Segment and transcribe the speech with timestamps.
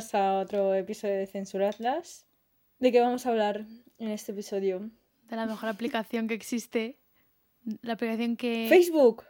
[0.00, 2.26] Bienvenidos a otro episodio de Censura Atlas.
[2.78, 3.66] ¿De qué vamos a hablar
[3.98, 4.90] en este episodio?
[5.28, 6.96] De la mejor aplicación que existe.
[7.82, 8.66] La aplicación que.
[8.66, 9.24] ¡Facebook!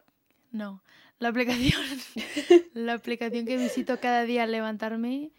[0.53, 0.85] No.
[1.19, 1.83] La aplicación.
[2.75, 5.33] la aplicación que visito cada día al levantarme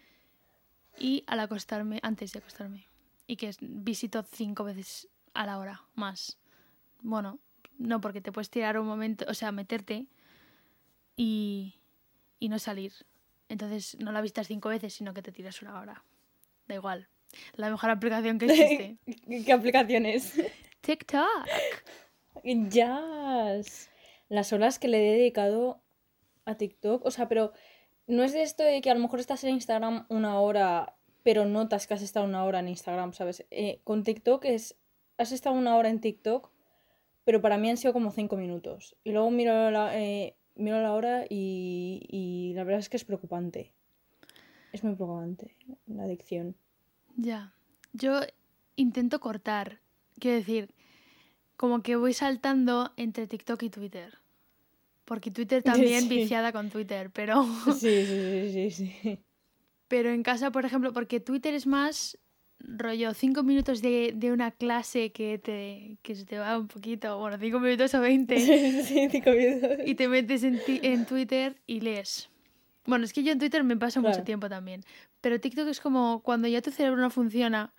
[0.98, 2.86] y al acostarme, antes de acostarme.
[3.26, 6.36] Y que visito cinco veces a la hora, más.
[7.00, 7.38] Bueno,
[7.78, 10.08] no, porque te puedes tirar un momento, o sea, meterte
[11.16, 11.76] y,
[12.38, 12.92] y no salir.
[13.52, 16.02] Entonces no la vistas cinco veces, sino que te tiras una hora.
[16.68, 17.06] Da igual.
[17.54, 18.96] La mejor aplicación que existe.
[19.44, 20.40] ¿Qué aplicación es?
[20.80, 21.26] TikTok.
[22.70, 23.90] Jazz.
[24.30, 25.82] Las horas que le he dedicado
[26.46, 27.04] a TikTok.
[27.04, 27.52] O sea, pero
[28.06, 31.44] no es de esto de que a lo mejor estás en Instagram una hora, pero
[31.44, 33.44] notas que has estado una hora en Instagram, ¿sabes?
[33.50, 34.76] Eh, con TikTok es.
[35.18, 36.50] Has estado una hora en TikTok,
[37.24, 38.96] pero para mí han sido como cinco minutos.
[39.04, 43.04] Y luego miro la, eh, miro la hora y, y la verdad es que es
[43.04, 43.72] preocupante.
[44.72, 46.56] Es muy preocupante la adicción.
[47.16, 47.54] Ya.
[47.92, 48.20] Yo
[48.76, 49.80] intento cortar.
[50.18, 50.74] Quiero decir,
[51.56, 54.18] como que voy saltando entre TikTok y Twitter.
[55.04, 56.08] Porque Twitter también Sí.
[56.08, 57.44] viciada con Twitter, pero.
[57.74, 59.18] Sí, sí, sí, sí, sí.
[59.88, 62.18] Pero en casa, por ejemplo, porque Twitter es más
[62.64, 67.18] rollo cinco minutos de, de una clase que te que se te va un poquito,
[67.18, 69.78] bueno, cinco minutos o veinte, Sí, sí, cinco minutos.
[69.86, 72.28] y te metes en, ti- en Twitter y lees.
[72.86, 74.24] Bueno, es que yo en Twitter me paso mucho Claro.
[74.24, 74.82] tiempo también.
[75.20, 77.72] Pero TikTok es como cuando ya tu cerebro no funciona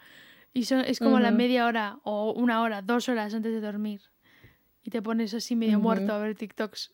[0.54, 1.38] y son, es como la Ujú.
[1.38, 4.02] media hora o una hora, dos horas antes de dormir.
[4.84, 5.84] Y te pones así medio Ujú.
[5.88, 6.92] muerto a ver TikToks.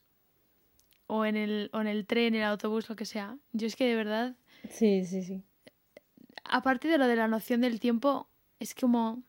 [1.08, 3.38] O en, el, o en el tren, el autobús, lo que sea.
[3.52, 4.36] Yo es que de verdad
[4.70, 5.44] Sí, sí, sí.
[6.44, 8.28] Aparte de lo de la noción del tiempo,
[8.60, 9.22] es como.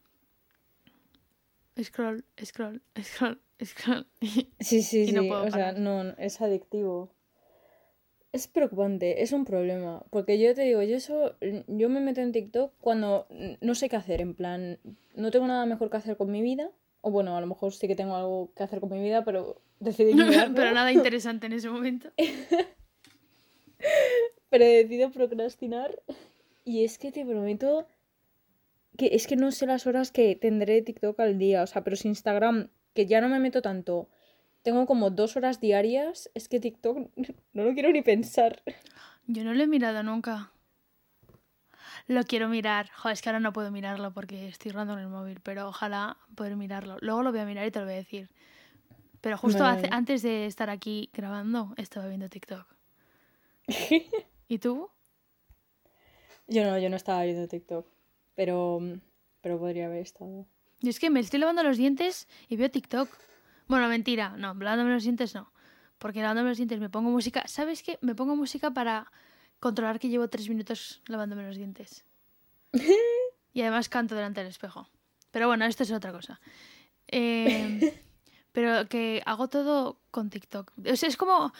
[1.80, 4.06] Scroll, scroll, scroll, scroll.
[4.60, 5.28] Sí, sí, Y no sí.
[5.28, 7.10] puedo o sea, no, no, es adictivo.
[8.32, 10.04] Es preocupante, es un problema.
[10.10, 13.26] Porque yo te digo, yo eso, yo me meto en TikTok cuando
[13.60, 14.78] no sé qué hacer, en plan,
[15.14, 16.70] no tengo nada mejor que hacer con mi vida.
[17.00, 19.60] O bueno, a lo mejor sí que tengo algo que hacer con mi vida, pero
[19.80, 20.12] decidí.
[20.54, 22.10] Pero nada interesante en ese momento.
[24.50, 25.98] pero decido procrastinar.
[26.64, 27.86] Y es que te prometo
[28.96, 31.62] que es que no sé las horas que tendré TikTok al día.
[31.62, 34.08] O sea, pero si Instagram, que ya no me meto tanto,
[34.62, 37.08] tengo como dos horas diarias, es que TikTok
[37.52, 38.62] no lo quiero ni pensar.
[39.26, 40.52] Yo no lo he mirado nunca.
[42.06, 42.90] Lo quiero mirar.
[42.96, 46.16] Joder, es que ahora no puedo mirarlo porque estoy rando en el móvil, pero ojalá
[46.34, 46.96] poder mirarlo.
[47.00, 48.28] Luego lo voy a mirar y te lo voy a decir.
[49.20, 52.66] Pero justo hace- antes de estar aquí grabando, estaba viendo TikTok.
[54.48, 54.90] ¿Y tú?
[56.50, 57.86] Yo no, yo no estaba viendo TikTok.
[58.34, 58.80] Pero,
[59.40, 60.46] pero podría haber estado.
[60.80, 63.08] Yo es que me estoy lavando los dientes y veo TikTok.
[63.68, 65.52] Bueno, mentira, no, lavándome los dientes no.
[65.98, 67.46] Porque lavándome los dientes me pongo música.
[67.46, 67.98] ¿Sabes qué?
[68.00, 69.12] Me pongo música para
[69.60, 72.04] controlar que llevo tres minutos lavándome los dientes.
[73.52, 74.88] Y además canto delante del espejo.
[75.32, 76.40] Pero bueno, esto es otra cosa.
[77.08, 78.00] Eh,
[78.52, 80.72] pero que hago todo con TikTok.
[80.86, 81.52] O sea, es como.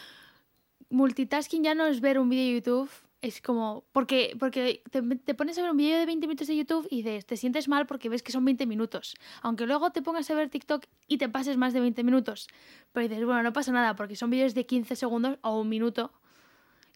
[0.89, 2.91] Multitasking ya no es ver un vídeo de YouTube.
[3.22, 3.84] Es como.
[3.92, 7.03] Porque, porque te, te pones a ver un vídeo de 20 minutos de YouTube y
[7.03, 9.14] dices, te sientes mal porque ves que son 20 minutos.
[9.42, 12.48] Aunque luego te pongas a ver TikTok y te pases más de 20 minutos.
[12.92, 16.12] Pero dices, bueno, no pasa nada porque son vídeos de 15 segundos o un minuto.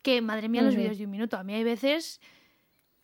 [0.02, 1.36] Que madre mía, los vídeos de un minuto.
[1.36, 2.20] A mí hay veces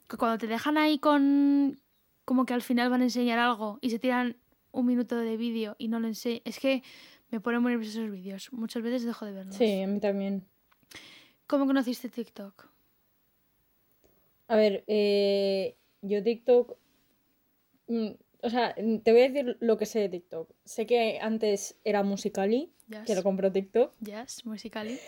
[0.09, 1.79] que cuando te dejan ahí con.
[2.25, 4.37] Como que al final van a enseñar algo y se tiran
[4.73, 6.43] un minuto de vídeo y no lo enseñan.
[6.45, 6.83] Es que
[7.31, 8.53] me ponen muy nerviosos esos vídeos.
[8.53, 9.57] Muchas veces dejo de verlos.
[9.57, 10.47] Sí, a mí también.
[11.47, 12.69] ¿Cómo conociste TikTok?
[14.51, 16.77] A ver, eh, yo TikTok.
[17.87, 18.09] mm,
[18.43, 20.51] o sea, te voy a decir lo que sé de TikTok.
[20.65, 23.03] Sé que antes era Musicali, Yes.
[23.07, 23.95] que lo compró TikTok.
[24.01, 24.99] Yes, Musically.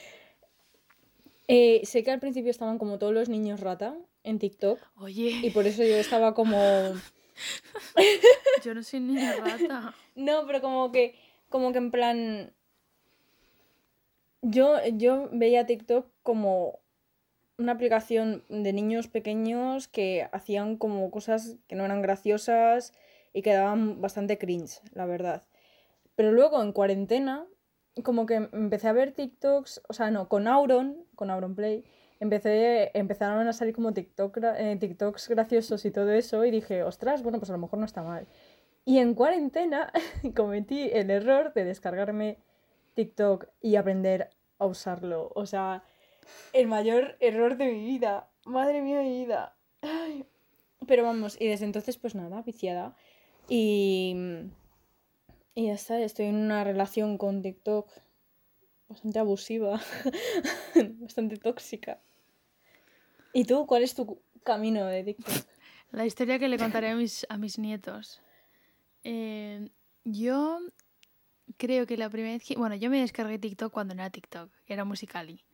[1.49, 4.79] Eh, sé que al principio estaban como todos los niños rata en TikTok.
[5.01, 6.57] Y Oye, por eso yo estaba como.
[8.65, 9.93] yo no soy niña rata.
[10.15, 11.17] No, pero como que.
[11.49, 12.53] Como que en plan.
[14.43, 16.79] Yo, yo veía TikTok como
[17.59, 22.93] una aplicación de niños pequeños que hacían como cosas que no eran graciosas
[23.33, 25.43] y que daban bastante cringe, la verdad.
[26.17, 27.47] Pero luego en cuarentena,
[28.03, 31.85] como que empecé a ver TikToks, o sea, no, con Auron, con Auron Play,
[32.21, 37.39] empecé, empezaron a salir como eh, TikToks graciosos y todo eso, y dije, ostras, bueno,
[37.39, 38.27] pues a lo mejor no está mal.
[38.85, 39.93] Y en cuarentena
[40.37, 42.39] cometí el error de descargarme
[42.95, 45.31] TikTok y aprender a usarlo.
[45.35, 45.85] O sea,
[46.53, 48.31] el mayor error de mi vida.
[48.45, 49.57] Madre mía de mi vida.
[49.81, 50.27] Ay.
[50.87, 52.97] Pero vamos, y desde entonces, pues nada, viciada.
[53.49, 54.17] Y,
[55.55, 57.89] y ya está, estoy en una relación con TikTok
[58.89, 59.81] bastante abusiva.
[61.01, 62.01] bastante tóxica.
[63.33, 65.35] ¿Y tú cuál es tu camino de TikTok?
[65.93, 68.21] La historia que le contaré a mis, a mis nietos.
[69.05, 69.69] Eh,
[70.05, 70.61] yo
[71.59, 72.57] creo que la primera vez que...
[72.57, 75.45] Bueno, yo me descargué TikTok cuando no era TikTok, era Musicali.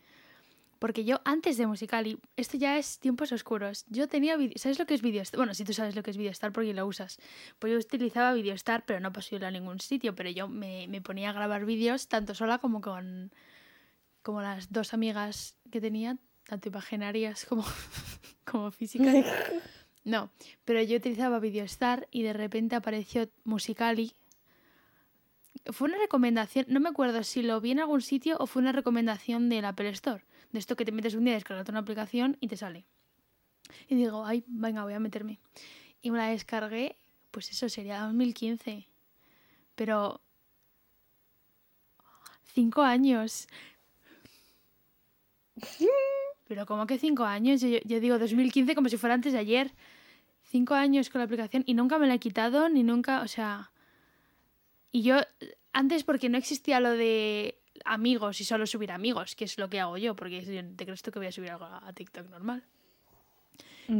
[0.78, 4.36] Porque yo antes de Musicali, esto ya es tiempos oscuros, yo tenía...
[4.56, 5.38] ¿Sabes lo que es Videostar?
[5.38, 7.18] Bueno, si tú sabes lo que es Videostar porque lo usas.
[7.58, 11.30] Pues yo utilizaba Videostar, pero no subirlo a ningún sitio, pero yo me, me ponía
[11.30, 13.32] a grabar vídeos tanto sola como con
[14.22, 17.64] como las dos amigas que tenía, tanto imaginarias como,
[18.44, 19.24] como físicas.
[20.04, 20.30] No,
[20.64, 24.14] pero yo utilizaba Videostar y de repente apareció Musicali.
[25.66, 28.72] Fue una recomendación, no me acuerdo si lo vi en algún sitio o fue una
[28.72, 32.48] recomendación del Apple Store de esto que te metes un día, descargarte una aplicación y
[32.48, 32.86] te sale.
[33.88, 35.38] Y digo, ay, venga, voy a meterme.
[36.00, 36.96] Y me la descargué,
[37.30, 38.86] pues eso sería 2015.
[39.74, 40.20] Pero...
[42.54, 43.46] Cinco años.
[46.48, 47.60] Pero ¿cómo que cinco años?
[47.60, 49.72] Yo, yo, digo 2015 como si fuera antes de ayer.
[50.44, 53.70] Cinco años con la aplicación y nunca me la he quitado, ni nunca, o sea...
[54.90, 55.18] Y yo,
[55.72, 59.80] antes porque no existía lo de amigos y solo subir amigos, que es lo que
[59.80, 60.40] hago yo, porque
[60.76, 62.64] te crees tú que voy a subir algo a TikTok normal.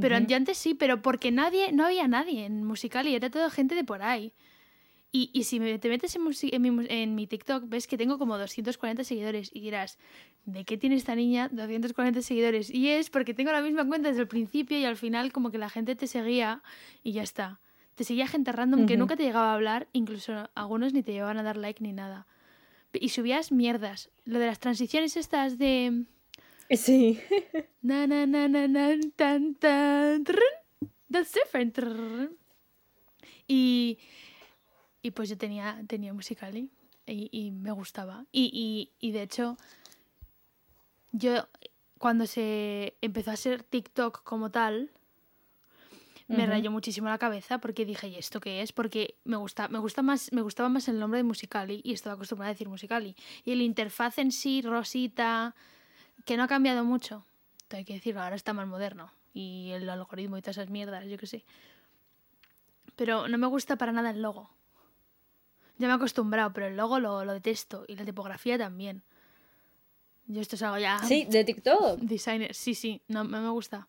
[0.01, 3.75] Pero antes sí, pero porque nadie, no había nadie en musical y era toda gente
[3.75, 4.35] de por ahí.
[5.11, 6.23] Y, y si te metes en,
[6.53, 9.99] en, mi, en, mi, TikTok, ves que tengo como 240 seguidores y dirás,
[10.45, 12.69] ¿de qué tiene esta niña 240 seguidores?
[12.69, 15.57] Y es porque tengo la misma cuenta desde el principio y al final como que
[15.57, 16.63] la gente te seguía
[17.03, 17.59] y ya está.
[17.95, 21.39] Te seguía gente random que nunca te llegaba a hablar, incluso algunos ni te llevaban
[21.39, 22.27] a dar like ni nada
[22.93, 24.11] y subías mierdas.
[24.25, 26.05] Lo de las transiciones estas de...
[26.71, 27.21] Sí.
[27.83, 30.25] Na, na, na, na, na, tan, tan,
[31.11, 31.79] that's different.
[33.47, 33.99] Y,
[35.01, 36.69] y pues yo tenía, tenía Musical.ly
[37.07, 38.27] y, y me gustaba.
[38.33, 39.57] Y, y, y de hecho,
[41.13, 41.49] yo
[41.99, 44.91] cuando se empezó a ser TikTok como tal,
[46.29, 48.73] me rayó muchísimo la cabeza porque dije, ¿y esto qué es?
[48.73, 52.15] Porque me gusta, me gusta más, me gustaba más el nombre de Musicali y estaba
[52.15, 53.17] acostumbrada a decir Musicali.
[53.45, 55.55] Y el interfaz en sí, Rosita,
[56.27, 57.25] que no ha cambiado mucho.
[57.71, 59.11] hay que decirlo, ahora está más moderno.
[59.33, 61.45] Y el algoritmo y todas esas mierdas, yo qué sé.
[62.97, 64.51] Pero no me gusta para nada el logo.
[65.79, 67.85] Ya me he acostumbrado, pero el logo lo, lo detesto.
[67.89, 69.03] Y la tipografía también.
[70.27, 70.99] Yo esto es algo ya.
[71.05, 71.99] Sí, de TikTok.
[72.01, 73.87] Designer, sí, sí, no, no me gusta.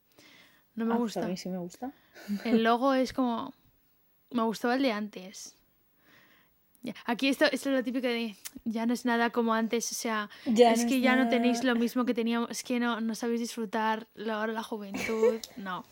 [0.75, 1.25] No me Ah, gusta.
[1.25, 1.91] A mí sí me gusta.
[2.43, 3.53] El logo es como.
[4.31, 5.55] Me gustaba el de antes.
[7.05, 8.35] Aquí esto, esto es lo típico de.
[8.63, 9.91] Ya no es nada como antes.
[9.91, 12.49] O sea, Ya es no que es ya no tenéis lo mismo que teníamos.
[12.51, 15.39] Es que no, no sabéis disfrutar ahora la juventud.
[15.57, 15.85] No.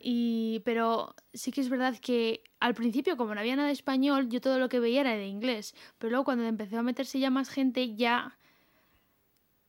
[0.00, 4.28] Y, pero sí que es verdad que al principio, como no había nada de español,
[4.28, 5.74] yo todo lo que veía era de inglés.
[5.98, 8.38] Pero luego, cuando empezó a meterse ya más gente, ya.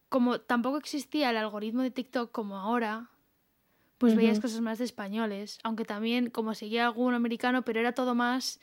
[0.07, 3.09] Como tampoco existía el algoritmo de TikTok como ahora,
[3.99, 8.15] pues veías cosas más de españoles, aunque también como seguía algún americano, pero era todo
[8.15, 8.59] más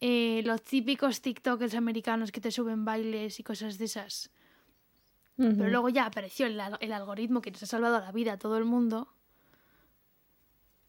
[0.00, 4.30] eh, los típicos TikTokers americanos que te suben bailes y cosas de esas.
[5.36, 8.56] Pero luego ya apareció el, el algoritmo que nos ha salvado la vida a todo
[8.58, 9.08] el mundo.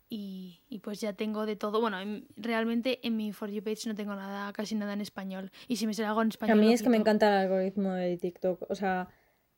[0.08, 1.82] Y, y pues ya tengo de todo.
[1.82, 5.52] Bueno, en- realmente en mi For You page no tengo nada, casi nada en español.
[5.68, 6.60] Y si me sale algo en A español.
[6.60, 8.70] mí lo es que me encanta el algoritmo de TikTok.
[8.70, 9.08] O sea,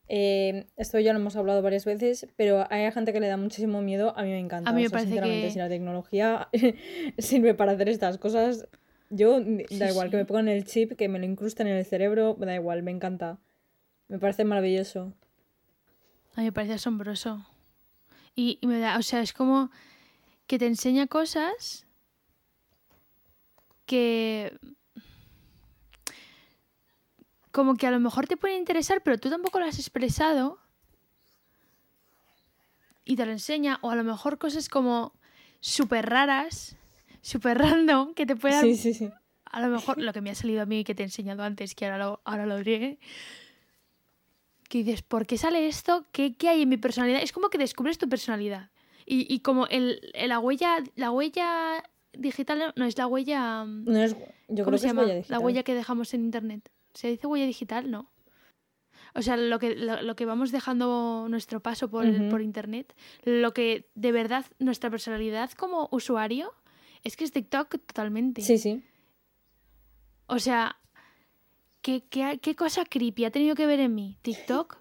[0.10, 3.82] eh, esto ya lo hemos hablado varias veces, pero hay gente que le da muchísimo
[3.82, 4.14] miedo.
[4.18, 4.70] A mí me encanta.
[4.70, 6.50] A mí me O sea, parece sinceramente, que- si la tecnología
[7.18, 8.68] sirve para hacer estas cosas,
[9.10, 11.86] yo da Sí, igual que me pongan el chip, que me lo incrusten en el
[11.86, 13.40] cerebro, da igual, me encanta.
[14.10, 15.14] Me parece maravilloso.
[16.36, 17.46] A mí me parece asombroso.
[18.36, 19.72] Y, y me da, o sea, es como
[20.46, 21.86] que te enseña cosas
[23.86, 24.58] que
[27.58, 30.60] como que a lo mejor te pueden interesar, pero tú tampoco lo has expresado
[33.04, 35.12] y te lo enseña, o a lo mejor cosas como
[35.60, 36.76] súper raras,
[37.22, 39.10] súper random, que te puedan Sí, sí, sí.
[39.46, 41.74] a lo mejor lo que me ha salido a mí que te he enseñado antes,
[41.74, 43.00] que ahora lo, ahora lo que
[44.70, 46.06] dices, ¿por qué sale esto?
[46.12, 47.24] ¿Qué, qué hay en mi personalidad?
[47.24, 48.70] Es como que descubres tu personalidad.
[49.08, 51.84] Y, y como el, el- la huella, la huella
[52.14, 53.64] digital no, es la huella...
[53.66, 54.16] No es,
[54.50, 55.02] yo ¿Cómo creo se que es llama?
[55.08, 56.70] huella La huella que dejamos en internet.
[56.98, 57.92] ¿Se dice huella digital?
[57.92, 58.10] No.
[59.14, 63.54] O sea, lo que, lo, lo que vamos dejando nuestro paso por, por internet, lo
[63.54, 66.56] que de verdad nuestra personalidad como usuario,
[67.04, 68.42] es que es TikTok totalmente.
[68.42, 68.82] Sí, sí.
[70.26, 70.78] O sea,
[71.84, 74.78] ¿qué, qué, qué cosa creepy ha tenido que ver en mí TikTok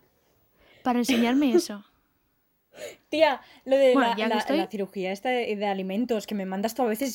[0.82, 1.84] para enseñarme eso?
[3.10, 6.46] Tía, lo de Bueno, la, la- estoy- la cirugía esta de, de alimentos que me
[6.46, 7.12] mandas tú a veces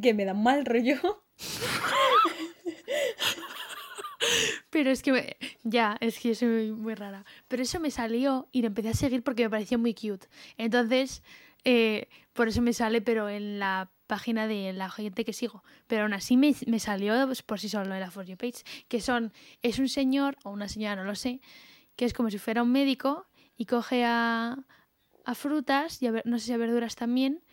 [0.00, 0.96] que me da mal rollo.
[4.74, 7.24] Pero es que me- ya, es que soy muy rara.
[7.46, 10.26] Pero eso me salió y lo empecé a seguir porque me pareció muy cute.
[10.56, 11.22] Entonces,
[11.62, 15.62] eh, por eso me sale, pero en la página de la gente que sigo.
[15.86, 18.64] Pero aún así me, me salió pues, por sí solo en la For You page,
[18.88, 21.40] que son, es un señor o una señora, no lo sé,
[21.94, 24.58] que es como si fuera un médico y coge a,
[25.24, 27.44] a frutas y a no sé si a verduras también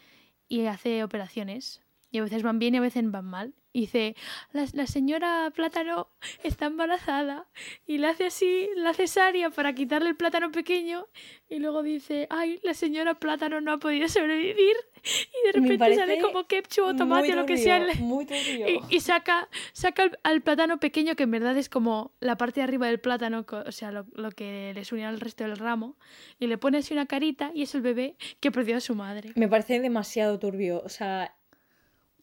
[0.47, 1.81] y hace operaciones.
[2.11, 3.53] Y a veces van bien y a veces van mal.
[3.73, 4.17] Y dice,
[4.51, 6.09] la, la señora plátano
[6.43, 7.47] está embarazada
[7.87, 11.07] y le hace así la cesárea para quitarle el plátano pequeño
[11.47, 16.19] y luego dice, ay, la señora plátano no ha podido sobrevivir y de repente sale
[16.19, 20.41] como ketchup o tomate o lo que sea Muy y, y saca, saca al, al
[20.41, 23.91] plátano pequeño, que en verdad es como la parte de arriba del plátano, o sea,
[23.91, 25.95] lo, lo que les une al resto del ramo,
[26.39, 29.31] y le pone así una carita y es el bebé que perdió a su madre.
[29.35, 30.81] Me parece demasiado turbio.
[30.83, 31.35] O sea.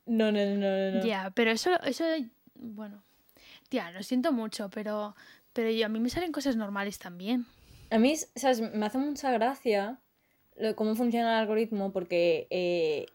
[0.09, 0.99] No, no, no, no.
[0.99, 1.05] no.
[1.05, 2.05] Ya, pero eso, eso,
[2.55, 3.03] bueno,
[3.69, 5.15] tía, lo siento mucho, pero,
[5.53, 7.47] pero yo, a mí me salen cosas normales también.
[7.91, 8.61] A mí, ¿sabes?
[8.61, 9.99] Me hace mucha gracia
[10.57, 13.07] lo- cómo funciona el algoritmo porque eh,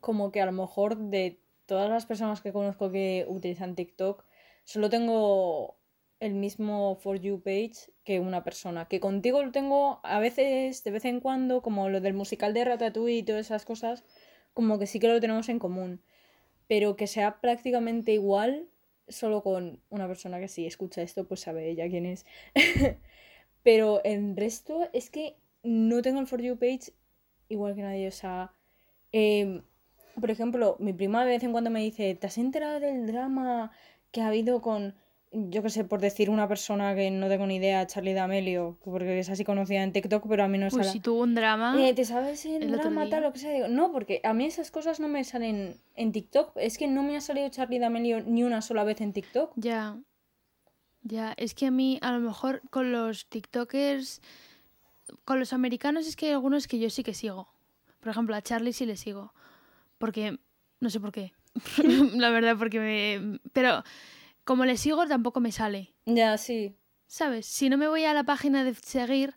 [0.00, 4.24] como que a lo mejor de todas las personas que conozco que utilizan TikTok,
[4.64, 5.76] solo tengo
[6.20, 8.86] el mismo For You page que una persona.
[8.86, 12.64] Que contigo lo tengo a veces, de vez en cuando, como lo del musical de
[12.64, 14.04] Ratatouille y todas esas cosas,
[14.54, 16.00] como que sí que lo tenemos en común.
[16.66, 18.68] Pero que sea prácticamente igual,
[19.08, 22.26] solo con una persona que si escucha esto, pues sabe ella quién es.
[23.62, 26.92] Pero en resto es que no tengo el For You page
[27.48, 28.08] igual que nadie.
[28.08, 28.52] O sea,
[29.12, 29.62] em,
[30.20, 33.72] por ejemplo, mi prima de vez en cuando me dice, ¿te has enterado del drama
[34.12, 34.94] que ha habido con,
[35.32, 39.18] yo qué sé, por decir una persona que no tengo ni idea, Charlie D'Amelio, porque
[39.18, 40.84] es así conocida en TikTok, pero a mí no sale.
[40.84, 43.52] si tuvo un drama, Eh, ¿te sabes el, el drama tal lo que sea?
[43.52, 46.52] Digo, no, porque a mí esas cosas no me salen en TikTok.
[46.56, 49.52] Es que no me ha salido Charlie D'Amelio ni una sola vez en TikTok.
[49.56, 49.98] ya,
[51.02, 54.20] ya, es que a mí a lo mejor con los TikTokers,
[55.24, 57.48] con los americanos es que hay algunos que yo sí que sigo.
[58.00, 59.32] Por ejemplo, a Charlie sí le sigo.
[59.98, 60.38] Porque,
[60.80, 61.32] no sé por qué.
[62.14, 63.38] La verdad, porque me...
[63.52, 63.82] Pero
[64.46, 65.92] como le sigo tampoco me sale.
[66.06, 66.76] Ya, sí.
[67.08, 67.46] ¿Sabes?
[67.46, 69.34] Si no me voy a la página de seguir,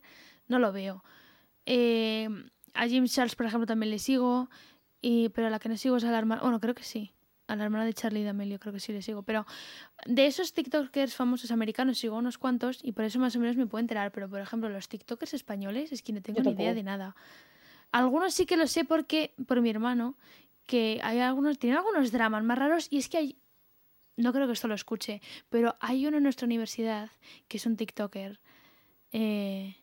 [0.48, 1.04] no lo veo.
[1.66, 2.30] Eh,
[2.76, 4.52] a Jim Charles, por ejemplo, también le sigo.
[5.02, 6.44] Y, pero a la que no sigo es a la hermana.
[6.44, 7.12] Bueno, creo que sí.
[7.48, 9.24] A la hermana de Charlie D'Amelio, creo que sí le sigo.
[9.24, 9.48] Pero
[10.06, 13.66] de esos TikTokers famosos americanos sigo unos cuantos y por eso más o menos me
[13.66, 14.12] puedo enterar.
[14.12, 17.16] Pero por ejemplo, los TikTokers españoles es que no tengo ni idea de nada.
[17.92, 20.16] Algunos sí que lo sé porque, por mi hermano,
[20.68, 23.38] que hay algunos, tienen algunos dramas más raros y es que hay,
[24.20, 27.10] no creo que esto lo escuche, pero hay uno en nuestra universidad
[27.48, 28.40] que es un TikToker
[29.12, 29.76] eh,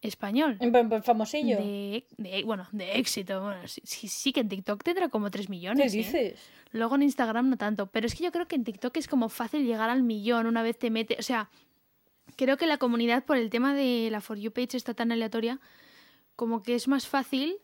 [0.00, 0.58] español.
[0.88, 1.56] Pues, famosillo.
[1.58, 3.42] De, de- bueno, de éxito.
[3.42, 5.94] Bueno, sí, que en TikTok tendrá como 3 ¿Qué millones.
[5.94, 5.96] ¿eh?
[5.96, 6.40] dices?
[6.70, 7.86] Luego en Instagram no tanto.
[7.86, 10.62] Pero es que yo creo que en TikTok es como fácil llegar al millón una
[10.62, 11.18] vez te metes.
[11.18, 11.48] O sea,
[12.36, 15.60] creo que la comunidad, por el tema de la For You page está tan aleatoria,
[16.36, 17.56] como que es más fácil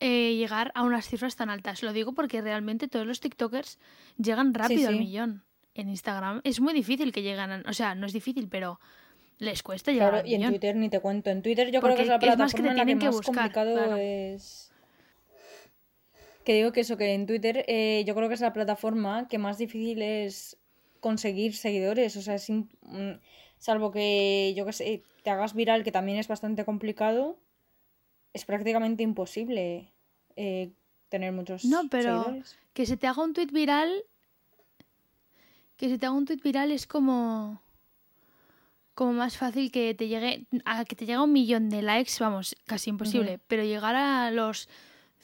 [0.00, 1.82] eh, llegar a unas cifras tan altas.
[1.82, 3.78] Lo digo porque realmente todos los TikTokers
[4.18, 5.00] llegan rápido al sí.
[5.00, 5.44] millón.
[5.74, 7.50] En Instagram es muy difícil que lleguen.
[7.50, 8.78] a- o sea, no es difícil, pero
[9.38, 10.52] les cuesta llegar Claro, al y en millón.
[10.52, 11.30] Twitter ni te cuento.
[11.30, 13.00] En Twitter yo creo que es la Porque es más que plataforma te en la
[13.00, 13.96] que más buscar, complicado claro.
[13.96, 14.70] es...
[16.44, 19.38] Que digo que eso, que en Twitter eh, yo creo que es la plataforma que
[19.38, 20.58] más difícil es
[21.00, 22.16] conseguir seguidores.
[22.16, 23.18] O sea, es im- mm,
[23.58, 27.38] salvo que, yo que sé, te hagas viral, que también es bastante complicado,
[28.34, 29.88] es prácticamente imposible
[30.36, 30.70] eh,
[31.08, 32.56] tener muchos No, pero seguidores.
[32.74, 34.02] que se te haga un tweet viral.
[35.76, 37.62] Que se te haga un tweet viral es como.
[38.94, 40.46] Como más fácil que te llegue.
[40.64, 43.40] A que te llegue a un millón de likes, vamos, casi imposible.
[43.48, 44.68] Pero llegar a los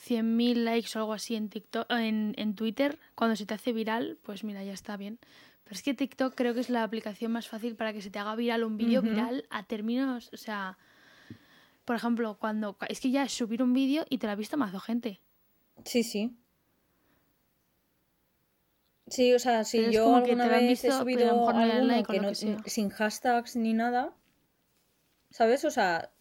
[0.09, 4.19] 100.000 likes o algo así en TikTok, en, en Twitter, cuando se te hace viral,
[4.23, 5.19] pues mira, ya está bien.
[5.62, 8.19] Pero es que TikTok creo que es la aplicación más fácil para que se te
[8.19, 10.31] haga viral un vídeo viral a términos.
[10.33, 10.79] O sea.
[11.91, 12.77] Por ejemplo, cuando.
[12.89, 15.19] Es que ya es subir un vídeo y te lo ha visto mazo gente.
[15.85, 16.37] Sí, sí.
[19.09, 22.29] Sí, o sea, si Pero yo alguna vez he visto, subido no alguno que no,
[22.63, 24.15] que sin hashtags ni nada,
[25.31, 25.65] ¿sabes?
[25.65, 26.13] O sea,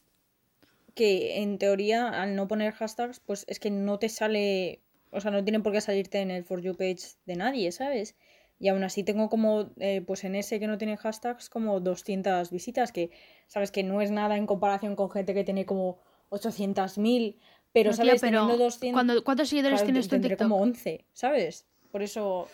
[0.95, 5.29] que en teoría al no poner hashtags, pues es que no te sale, o sea,
[5.29, 8.15] no tiene por qué salirte en el For You page de nadie, ¿sabes?
[8.59, 12.51] Y aún así tengo como, eh, pues en ese que no tiene hashtags, como 200
[12.51, 13.09] visitas, que
[13.47, 15.99] sabes que no es nada en comparación con gente que tiene como
[16.29, 17.39] 800.000,
[17.71, 18.93] pero No, sabes, pero teniendo 200...
[18.93, 20.39] cuando- ¿cuántos seguidores claro, tienes tú en TikTok?
[20.39, 21.65] como 11, ¿sabes?
[21.91, 22.47] Por eso...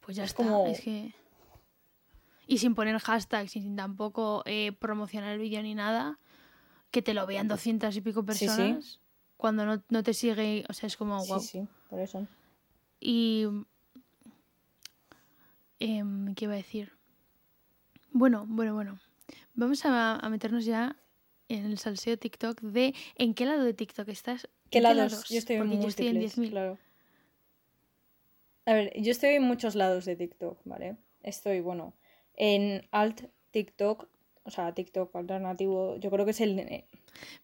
[0.00, 1.14] Pues ya Es está, como- es que...
[2.48, 6.18] Y sin poner hashtags y sin tampoco eh, promocionar el vídeo ni nada,
[6.90, 8.36] que te lo vean 200 y pico Sí, sí.
[8.40, 9.00] personas,
[9.36, 11.40] cuando no, no te sigue, o sea, es como, wow.
[11.40, 12.26] Sí, sí, por eso.
[12.98, 13.46] Y...
[15.82, 16.92] em, ¿Qué iba a decir?
[18.10, 19.00] Bueno, bueno, bueno.
[19.54, 20.96] Vamos a, a meternos ya
[21.48, 24.48] en el salseo TikTok de ¿en qué lado de TikTok estás?
[24.70, 25.28] ¿Qué ¿En lados?
[25.28, 26.50] Yo estoy en yo estoy en múltiples, 10.000.
[26.50, 26.78] claro.
[28.64, 30.96] A ver, yo estoy en muchos lados de TikTok, ¿vale?
[31.22, 31.94] Estoy, bueno,
[32.34, 34.08] en alt TikTok,
[34.44, 36.84] o sea, TikTok alternativo, yo creo que es el...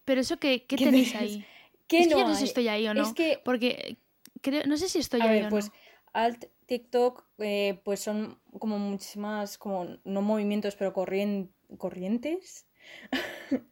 [0.05, 1.45] Pero eso, ¿qué, qué ¿Qué tenéis ahí?
[1.87, 3.03] ¿Qué es que no yo no sé si estoy ahí o no.
[3.03, 3.97] Es que, Porque
[4.41, 5.73] creo, no sé si estoy a ahí ver, o pues no.
[6.13, 12.65] Alt TikTok, eh, pues son como muchísimas, como no movimientos, pero corrien- corrientes.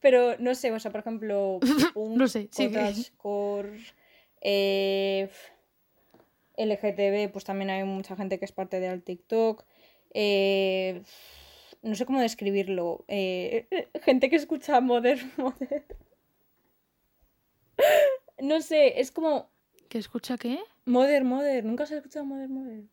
[0.00, 1.60] Pero no sé, o sea, por ejemplo,
[1.94, 3.78] punk, No sé, cottagecore,
[4.40, 5.30] eh,
[6.56, 9.64] LGTB, pues también hay mucha gente que es parte de alt TikTok.
[10.12, 11.02] eh,
[11.82, 13.04] no sé cómo describirlo.
[13.06, 13.68] eh,
[14.02, 15.84] gente que escucha Modern Modern.
[18.40, 19.51] No sé, es como
[19.92, 20.58] ¿Que escucha qué?
[20.86, 21.66] Modern Modern.
[21.66, 22.90] ¿Nunca has escuchado Modern Modern?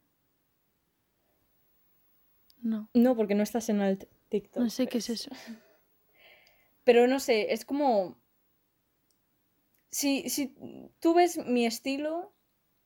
[2.61, 4.61] No, No, porque no estás en alt TikTok.
[4.61, 5.21] no sé qué es pues.
[5.21, 5.31] eso.
[6.83, 8.17] Pero no sé, es como.
[9.89, 10.53] Si, si
[10.99, 12.33] tú ves mi estilo,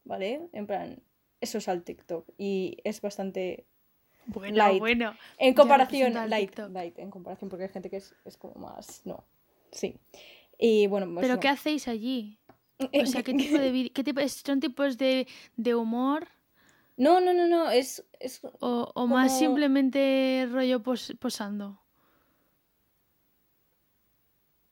[0.04, 0.48] ¿vale?
[0.54, 1.02] En plan,
[1.42, 2.30] eso es al TikTok.
[2.38, 3.66] Y es bastante.
[4.28, 4.78] Bueno, Light.
[4.80, 5.16] bueno.
[5.40, 9.02] En comparación, light, light, en comparación, porque hay gente que es, es como más.
[9.06, 9.24] No.
[9.72, 9.98] Sí.
[10.60, 11.40] Y bueno, pues ¿Pero no.
[11.40, 12.38] qué hacéis allí?
[12.92, 13.90] O sea, ¿qué tipo de?
[13.94, 16.28] ¿Qué tipo, ¿Son tipos de, de humor?
[16.98, 17.70] No, no, no, no.
[17.72, 18.04] Es.
[18.20, 21.80] es ¿O, o más simplemente rollo pos- posando?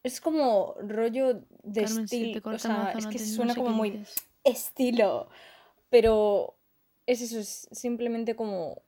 [0.03, 2.39] es como rollo de Carmen, te estilo.
[2.39, 4.27] O corta sea, es no que te- no suena sé como muy dices.
[4.43, 5.29] estilo.
[5.89, 6.55] Pero
[7.05, 8.81] es eso, es simplemente como.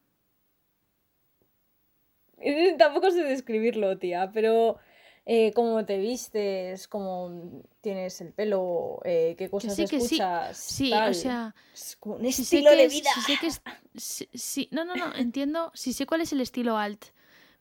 [2.78, 4.78] Tampoco sé describirlo, tía, pero
[5.26, 10.16] eh, cómo te vistes, cómo tienes el pelo, eh, qué cosas sí, que sí.
[10.16, 10.58] escuchas.
[10.58, 11.12] Sí, tal.
[11.12, 11.56] o sea,
[12.04, 13.10] un si sé estilo que de es- vida.
[13.16, 13.62] si sé que es-
[13.96, 17.06] si- si- no, no, no, entiendo, si sé cuál es el estilo alt,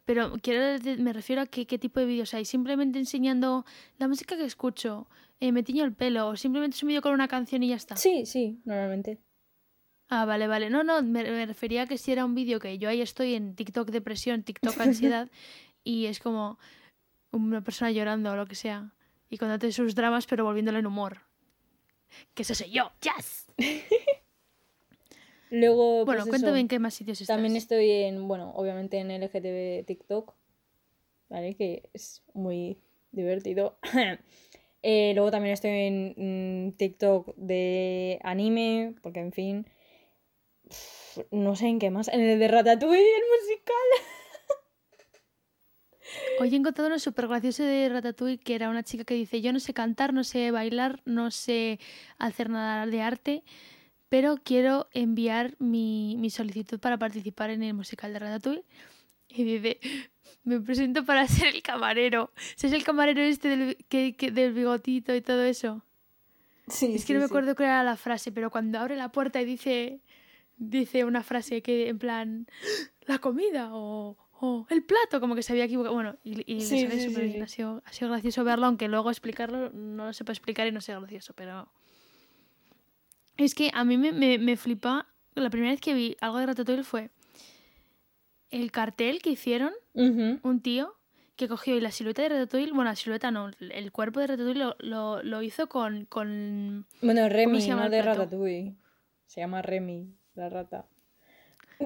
[0.05, 3.65] pero quiero me refiero a que, qué tipo de vídeos hay, simplemente enseñando
[3.99, 5.07] la música que escucho,
[5.39, 7.77] eh, me tiño el pelo, o simplemente es un vídeo con una canción y ya
[7.77, 7.97] está.
[7.97, 9.19] Sí, sí, normalmente.
[10.09, 10.69] Ah, vale, vale.
[10.69, 13.35] No, no, me, me refería a que si era un vídeo que yo ahí estoy
[13.35, 15.31] en TikTok depresión, TikTok ansiedad,
[15.85, 16.59] y es como
[17.33, 18.93] una persona llorando o lo que sea,
[19.31, 21.23] y contándote sus dramas, pero volviéndolo en humor.
[22.35, 23.47] Que eso soy yo, yes.
[25.51, 27.37] Luego, Bueno, pues cuéntame eso, en qué más sitios estás.
[27.37, 30.35] También estoy en, bueno, obviamente en LGTB TikTok,
[31.29, 31.55] ¿vale?
[31.57, 32.79] Que es muy
[33.11, 33.79] divertido.
[34.85, 39.67] Eh, luego también estoy en mm, TikTok de anime, porque en fin,
[41.31, 42.09] no sé en qué más.
[42.09, 43.77] En el de Ratatouille, el musical.
[46.41, 49.53] Hoy he encontrado uno súper gracioso de Ratatouille, que era una chica que dice, yo
[49.53, 51.79] no sé cantar, no sé bailar, no sé
[52.19, 53.45] hacer nada de arte,
[54.09, 58.65] pero quiero enviar mi, mi solicitud para participar en el musical de Ratatouille.
[59.29, 59.79] Y dice,
[60.45, 62.33] me presento para ser el camarero.
[62.57, 65.85] ¿Sos el camarero este del, que, que- del bigotito y todo eso?
[66.69, 69.41] Sí, Es que no me acuerdo cuál era la frase, pero cuando abre la puerta
[69.41, 70.01] y dice,
[70.59, 72.47] dice una frase que en plan,
[73.07, 75.95] la comida o, o el plato, como que se había equivocado.
[75.95, 77.41] Bueno, y, y le Sí, sale sí.
[77.41, 80.81] Ha, sido, ha sido gracioso verlo, aunque luego explicarlo no lo sepa explicar y no
[80.81, 81.71] sea gracioso, pero...
[83.37, 86.47] Es que a mí me, me, me flipa, la primera vez que vi algo de
[86.47, 87.11] Ratatouille fue
[88.51, 90.95] el cartel que hicieron un tío
[91.37, 94.59] que cogió y la silueta de Ratatouille, bueno, la silueta no, el cuerpo de Ratatouille
[94.59, 98.03] lo, lo, lo hizo con, con Bueno, Remy, se llama no de?
[98.03, 98.75] Ratatouille.
[99.27, 100.87] Se llama Remy, la rata.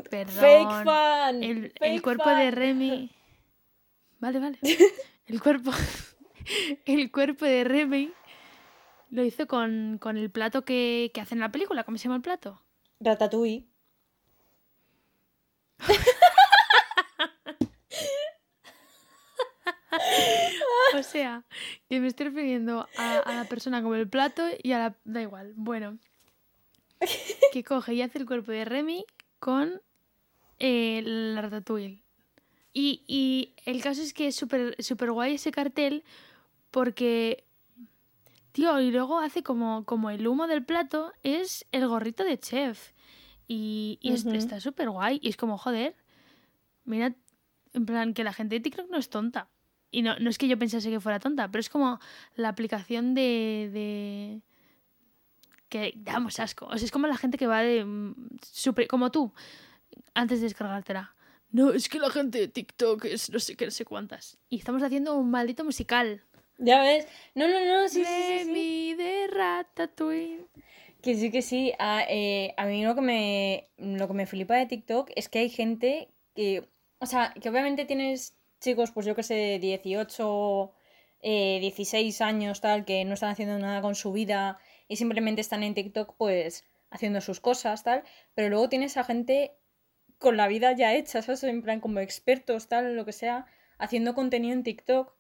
[0.03, 0.35] Perdón.
[0.35, 1.43] Fake fan.
[1.43, 2.51] El, cuerpo de.
[2.51, 3.11] Remy.
[4.19, 4.59] Vale, vale.
[5.27, 5.73] El cuerpo.
[6.85, 8.13] El cuerpo de Remy
[9.11, 11.83] lo hizo con, con el plato que, que hacen en la película.
[11.83, 12.63] ¿Cómo se llama el plato?
[13.01, 13.67] Ratatouille.
[20.97, 21.45] O sea,
[21.89, 24.97] que me estoy refiriendo a, a la persona como el plato y a la.
[25.05, 25.53] Da igual.
[25.57, 25.99] Bueno.
[27.53, 29.05] Que coge y hace el cuerpo de Remy
[29.47, 29.81] con
[30.59, 32.03] eh, la ratatouille.
[32.73, 36.03] Y, y el caso es que es súper súper guay ese cartel
[36.73, 37.45] porque.
[38.51, 42.93] Tío, y luego hace como, como el humo del plato es el gorrito de chef.
[43.47, 45.21] Y, y es- está súper guay.
[45.23, 45.95] Y es como, joder,
[46.85, 47.15] mira,
[47.75, 49.49] en plan, que la gente de TikTok no es tonta.
[49.93, 52.01] Y no, no es que yo pensase que fuera tonta, pero es como
[52.35, 53.71] la aplicación de.
[53.73, 54.41] de...
[55.69, 56.67] que damos asco.
[56.67, 57.85] O sea, es como la gente que va de.
[57.85, 59.33] mm, super- como tú,
[60.15, 61.15] antes de descargártela.
[61.51, 64.39] No, es que la gente de TikTok es no sé qué, no sé cuántas.
[64.49, 66.23] Y estamos haciendo un maldito musical.
[66.59, 67.07] Ya ves.
[67.35, 68.45] No, no, no, sí, sí, sí, sí.
[68.47, 70.45] Remy de Ratatouille.
[71.03, 71.73] Que sí, que sí.
[71.79, 75.39] A, eh, a mí lo que me lo que me flipa de TikTok es que
[75.41, 80.73] hay gente que O sea, que obviamente tienes chicos, pues yo que sé, 18,
[81.23, 85.63] eh, 16 años, tal, que no están haciendo nada con su vida y simplemente están
[85.63, 88.03] en TikTok, pues haciendo sus cosas, tal.
[88.35, 89.53] Pero luego tienes a gente
[90.19, 91.43] con la vida ya hecha, ¿sabes?
[91.45, 93.47] En plan, como expertos, tal, lo que sea,
[93.79, 95.13] haciendo contenido en TikTok.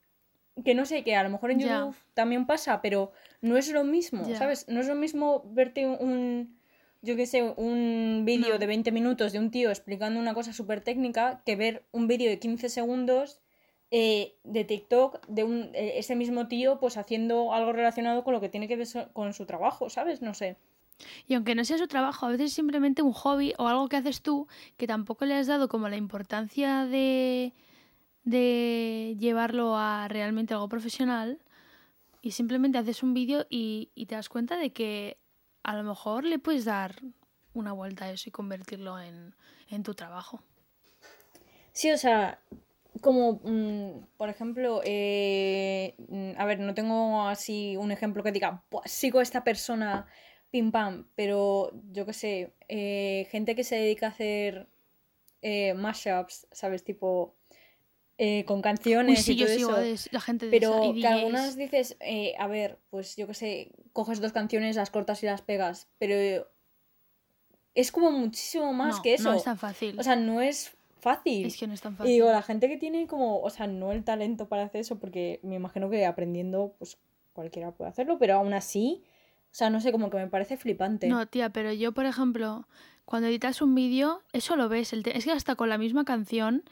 [0.64, 1.60] Que no sé, que a lo mejor en.
[1.60, 4.24] YouTube también pasa, pero no es lo mismo.
[4.36, 4.66] ¿sabes?
[4.68, 6.58] No es lo mismo verte un,
[7.02, 8.58] yo qué sé, un vídeo No.
[8.58, 12.30] de 20 minutos de un tío explicando una cosa súper técnica que ver un vídeo
[12.30, 13.40] de 15 segundos
[13.90, 18.40] eh, de TikTok de un, eh, ese mismo tío pues haciendo algo relacionado con lo
[18.40, 20.22] que tiene que ver so- con su trabajo, ¿sabes?
[20.22, 20.56] No sé.
[21.26, 23.96] Y aunque no sea su trabajo, a veces es simplemente un hobby o algo que
[23.96, 27.52] haces tú que tampoco le has dado como la importancia de,
[28.24, 31.38] de llevarlo a realmente algo profesional
[32.22, 35.18] y simplemente haces un vídeo y, y te das cuenta de que
[35.62, 36.96] a lo mejor le puedes dar
[37.54, 39.34] una vuelta a eso y convertirlo en,
[39.68, 40.40] en tu trabajo.
[41.72, 42.40] Sí, o sea,
[43.02, 48.64] como, mm, por ejemplo, eh, mm, a ver, no tengo así un ejemplo que diga,
[48.70, 50.06] "Buah, sigo a esta persona,
[50.50, 54.68] pim pam, pero yo qué sé, eh, gente que se dedica a hacer
[55.42, 56.84] eh, mashups, ¿sabes?
[56.84, 57.36] Tipo,
[58.18, 59.82] eh, con Uy, canciones sí, y yo todo sigo eso.
[59.82, 63.72] de la gente de Pero que algunas dices, eh, a ver, pues yo qué sé,
[63.92, 66.14] coges dos canciones, las cortas y las pegas, pero
[67.74, 69.30] es como muchísimo más No, que eso.
[69.30, 69.98] no es tan fácil.
[69.98, 70.75] O sea, no es
[71.14, 71.46] fácil.
[71.46, 72.12] es que no es tan Y fácil.
[72.12, 75.40] digo, la gente que tiene como, o sea, no el talento para hacer eso, porque
[75.42, 76.98] me imagino que aprendiendo, pues
[77.32, 79.02] cualquiera puede hacerlo, pero aún así,
[79.52, 81.06] o sea, no sé, como que me parece flipante.
[81.08, 82.66] No, tía, pero yo, por ejemplo,
[83.04, 84.92] cuando editas un vídeo, eso lo ves.
[84.92, 86.64] el te- Es que hasta con la misma canción,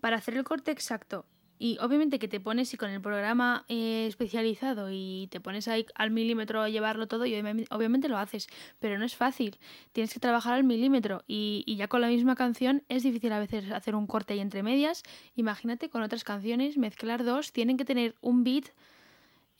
[0.00, 1.26] para hacer el corte exacto,
[1.58, 5.86] y obviamente que te pones y con el programa eh, especializado y te pones ahí
[5.94, 8.48] al milímetro a llevarlo todo, y obviamente, lo haces,
[8.80, 9.56] pero no es fácil.
[9.92, 13.38] Tienes que trabajar al milímetro y, y ya con la misma canción es difícil a
[13.38, 15.02] veces hacer un corte y entre medias.
[15.36, 18.66] Imagínate con otras canciones, mezclar dos, tienen que tener un beat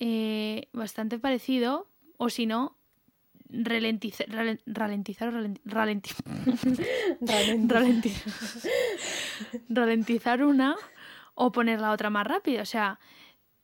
[0.00, 2.76] eh, bastante parecido, o si no,
[3.48, 4.26] ralentizar,
[4.66, 5.32] ralentizar,
[5.64, 6.24] ralentizar,
[9.68, 10.76] ralentizar una
[11.34, 12.62] o poner la otra más rápido.
[12.62, 12.98] O sea,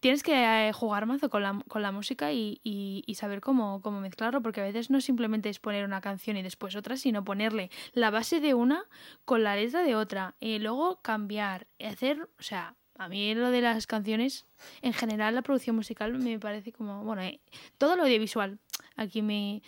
[0.00, 0.32] tienes que
[0.68, 4.40] eh, jugar mazo con la, con la música y, y- y saber cómo, cómo mezclarlo,
[4.42, 8.10] porque a veces no simplemente es poner una canción y después otra, sino ponerle la
[8.10, 8.84] base de una
[9.24, 13.60] con la letra de otra, y luego cambiar, hacer, o sea, a mí lo de
[13.60, 14.46] las canciones,
[14.82, 17.40] en general la producción musical me parece como, bueno, eh,
[17.78, 18.58] todo lo audiovisual,
[18.96, 19.62] aquí mi,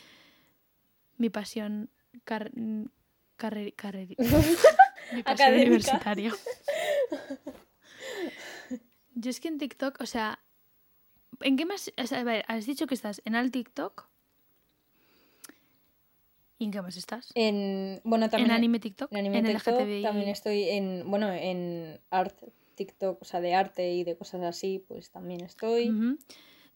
[1.18, 1.90] mi pasión
[2.24, 2.52] car-
[5.12, 6.32] mi pasión universitaria.
[9.14, 10.40] Yo es que en TikTok, o sea,
[11.40, 11.92] ¿en qué más?
[11.96, 14.08] o sea, a ver, has dicho que estás en al TikTok.
[16.58, 17.30] ¿Y en qué más estás?
[17.34, 20.02] En, bueno, también en anime TikTok, en anime en TikTok, LGTBI.
[20.02, 22.40] también estoy en, bueno, en art
[22.76, 25.92] TikTok, o sea, de arte y de cosas así, pues también estoy.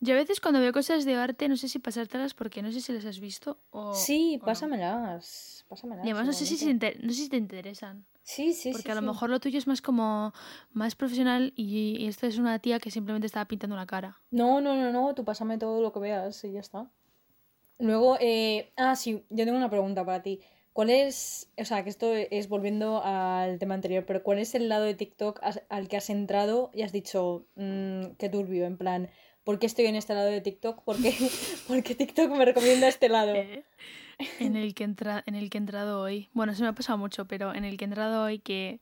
[0.00, 2.80] Yo a veces cuando veo cosas de arte no sé si pasártelas porque no sé
[2.80, 3.94] si las has visto o...
[3.94, 4.44] Sí, o no.
[4.44, 6.04] pásamelas, pásamelas.
[6.04, 8.04] Y además no sé si, se inter- no sé si te interesan.
[8.26, 9.06] Sí, sí, Porque sí, a lo sí.
[9.06, 10.32] mejor lo tuyo es más como
[10.72, 14.18] más profesional y, y esta es una tía que simplemente estaba pintando la cara.
[14.32, 16.90] No, no, no, no, tú pásame todo lo que veas y ya está.
[17.78, 20.40] Luego, eh, ah, sí, yo tengo una pregunta para ti.
[20.72, 24.68] ¿Cuál es, o sea, que esto es volviendo al tema anterior, pero cuál es el
[24.68, 29.08] lado de TikTok al que has entrado y has dicho, "Mm, qué turbio, en plan,
[29.44, 30.82] ¿por qué estoy en este lado de TikTok?
[30.82, 31.14] ¿Por qué,
[31.68, 33.34] por qué TikTok me recomienda este lado?
[34.18, 36.28] En el que entra, en el que he entrado hoy.
[36.32, 38.80] Bueno, se me ha pasado mucho, pero en el que he entrado hoy que,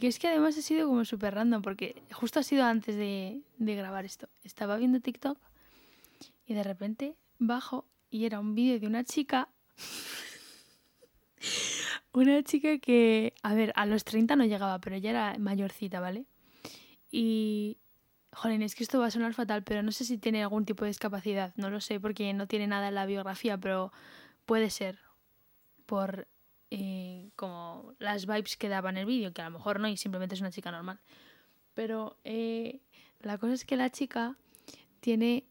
[0.00, 3.40] que es que además ha sido como súper random porque justo ha sido antes de,
[3.58, 4.28] de grabar esto.
[4.42, 5.38] Estaba viendo TikTok
[6.46, 9.48] y de repente bajo y era un vídeo de una chica.
[12.12, 16.26] Una chica que, a ver, a los 30 no llegaba, pero ya era mayorcita, ¿vale?
[17.10, 17.76] Y,
[18.32, 20.84] Jolín, es que esto va a sonar fatal, pero no sé si tiene algún tipo
[20.84, 21.52] de discapacidad.
[21.56, 23.92] No lo sé porque no tiene nada en la biografía, pero
[24.46, 24.98] puede ser
[25.86, 26.26] por
[26.70, 29.96] eh, como las vibes que daba en el vídeo, que a lo mejor no y
[29.96, 31.00] simplemente es una chica normal.
[31.74, 32.80] Pero eh,
[33.20, 34.36] la cosa es que la chica
[35.00, 35.44] tiene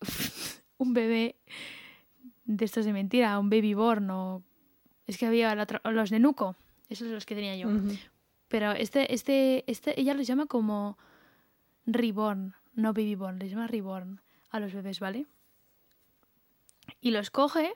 [0.78, 1.36] un bebé
[2.44, 4.42] de estos de mentira, un baby born o...
[5.06, 6.56] Es que había los nenuco,
[6.88, 7.68] esos son los que tenía yo.
[8.48, 10.96] Pero este, este, este, ella los llama como
[11.86, 15.26] reborn, no baby born, les llama reborn a los bebés, ¿vale?
[17.00, 17.74] Y los coge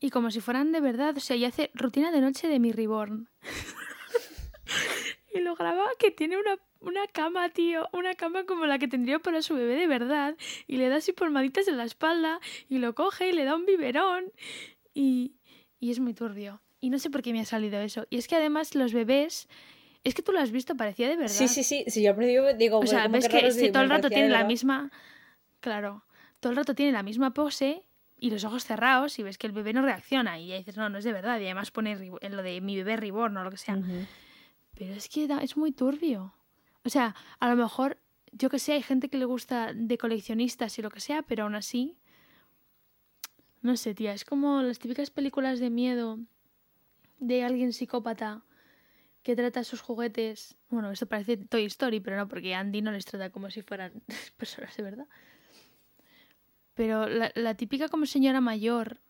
[0.00, 2.72] y como si fueran de verdad, o sea, y hace rutina de noche de mi
[2.72, 3.28] reborn.
[5.34, 9.18] y lo graba que tiene una, una cama, tío, una cama como la que tendría
[9.18, 10.36] para su bebé de verdad.
[10.66, 13.66] Y le da así palmaditas en la espalda y lo coge y le da un
[13.66, 14.32] biberón.
[14.94, 15.34] Y,
[15.78, 16.62] y es muy turbio.
[16.80, 18.06] Y no sé por qué me ha salido eso.
[18.08, 19.48] Y es que además los bebés
[20.02, 21.34] Es que tú lo has visto, parecía de verdad.
[21.34, 21.84] Sí, sí, sí.
[21.88, 24.44] Sí, yo al principio digo, O sea, ves que sí, todo el rato tiene la
[24.44, 24.90] misma.
[25.60, 26.06] Claro.
[26.40, 27.84] Todo el rato tiene la misma pose
[28.20, 30.38] y los ojos cerrados y ves que el bebé no reacciona.
[30.38, 31.40] Y ya dices, no, no es de verdad.
[31.40, 33.78] Y además pone en lo de mi bebé reborn o lo que sea.
[34.74, 36.34] Pero es que es muy turbio.
[36.84, 37.98] O sea, a lo mejor,
[38.32, 41.44] yo que sé, hay gente que le gusta de coleccionistas y lo que sea, pero
[41.44, 41.96] aún así.
[43.62, 46.18] No sé, tía, es como las típicas películas de miedo
[47.18, 48.42] de alguien psicópata
[49.22, 50.56] que trata sus juguetes.
[50.68, 54.02] Bueno, esto parece Toy Story, pero no, porque Andy no les trata como si fueran
[54.36, 55.06] personas de verdad.
[56.80, 59.02] Pero la, la típica como señora mayor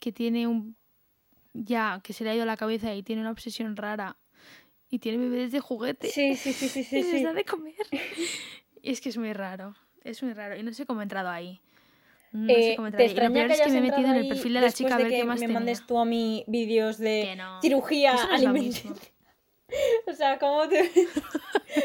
[0.00, 0.74] que tiene un
[1.54, 4.16] ya que se le ha ido la cabeza y tiene una obsesión rara
[4.90, 6.96] y tiene bebés de juguete Sí, sí, sí, sí, sí.
[6.98, 7.76] y les da de comer.
[8.82, 11.28] Y es que es muy raro, es muy raro y no sé cómo he entrado
[11.28, 11.60] ahí.
[12.32, 13.10] No sé Eh, cómo he entrado ¿Te ahí.
[13.10, 14.98] Extraña peor que es que me he metido en el perfil de la chica a
[14.98, 15.54] ver qué más me tenía.
[15.54, 17.62] mandes tú a mí vídeos de Que no.
[17.62, 18.90] cirugía Eso no alimenticia?
[20.08, 20.90] O sea, ¿cómo te...?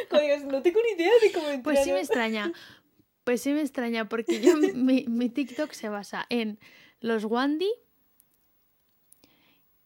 [0.10, 2.52] Como digas, no tengo ni idea de cómo Pues sí me extraña.
[3.26, 6.60] Pues sí me extraña porque yo mi, mi TikTok se basa en
[7.02, 7.72] los Wandy,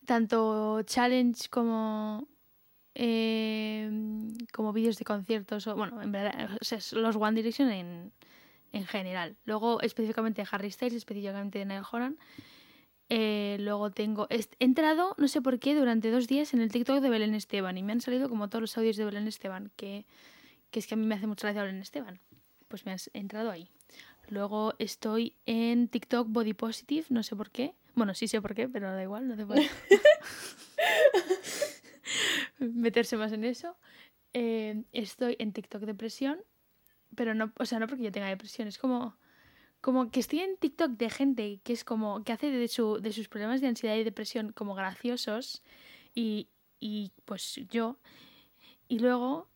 [0.05, 2.27] tanto challenge como
[2.95, 3.89] eh,
[4.51, 8.11] como vídeos de conciertos o bueno, en verdad, o sea, es los One Direction en,
[8.73, 9.37] en general.
[9.45, 12.17] Luego específicamente Harry Styles, específicamente de Niall Horan.
[13.07, 14.27] Eh, luego tengo.
[14.29, 17.77] He entrado, no sé por qué, durante dos días en el TikTok de Belén Esteban
[17.77, 20.05] y me han salido como todos los audios de Belén Esteban, que,
[20.71, 22.19] que es que a mí me hace mucha gracia Belén Esteban.
[22.69, 23.69] Pues me has entrado ahí.
[24.29, 27.75] Luego estoy en TikTok Body Positive, no sé por qué.
[27.95, 29.69] Bueno, sí sé por qué, pero da igual, no hace falta
[32.59, 33.75] meterse más en eso.
[34.33, 36.39] Eh, estoy en TikTok Depresión,
[37.15, 39.17] pero no, o sea, no porque yo tenga depresión, es como
[39.81, 43.13] como que estoy en TikTok de gente que es como que hace de, su, de
[43.13, 45.63] sus problemas de ansiedad y depresión como graciosos
[46.13, 47.97] y, y pues yo
[48.87, 49.47] y luego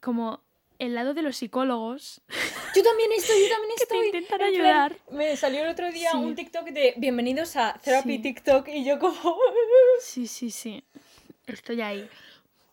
[0.00, 0.42] como
[0.78, 2.22] el lado de los psicólogos
[2.74, 4.06] Yo también estoy, yo también que te estoy.
[4.06, 4.96] intentan En plan, ayudar.
[5.10, 6.16] Me salió el otro día Sí.
[6.18, 8.22] un TikTok de bienvenidos a Therapy Sí.
[8.22, 9.36] TikTok y yo como...
[10.00, 10.82] Sí, sí, sí.
[11.46, 12.08] Estoy ahí.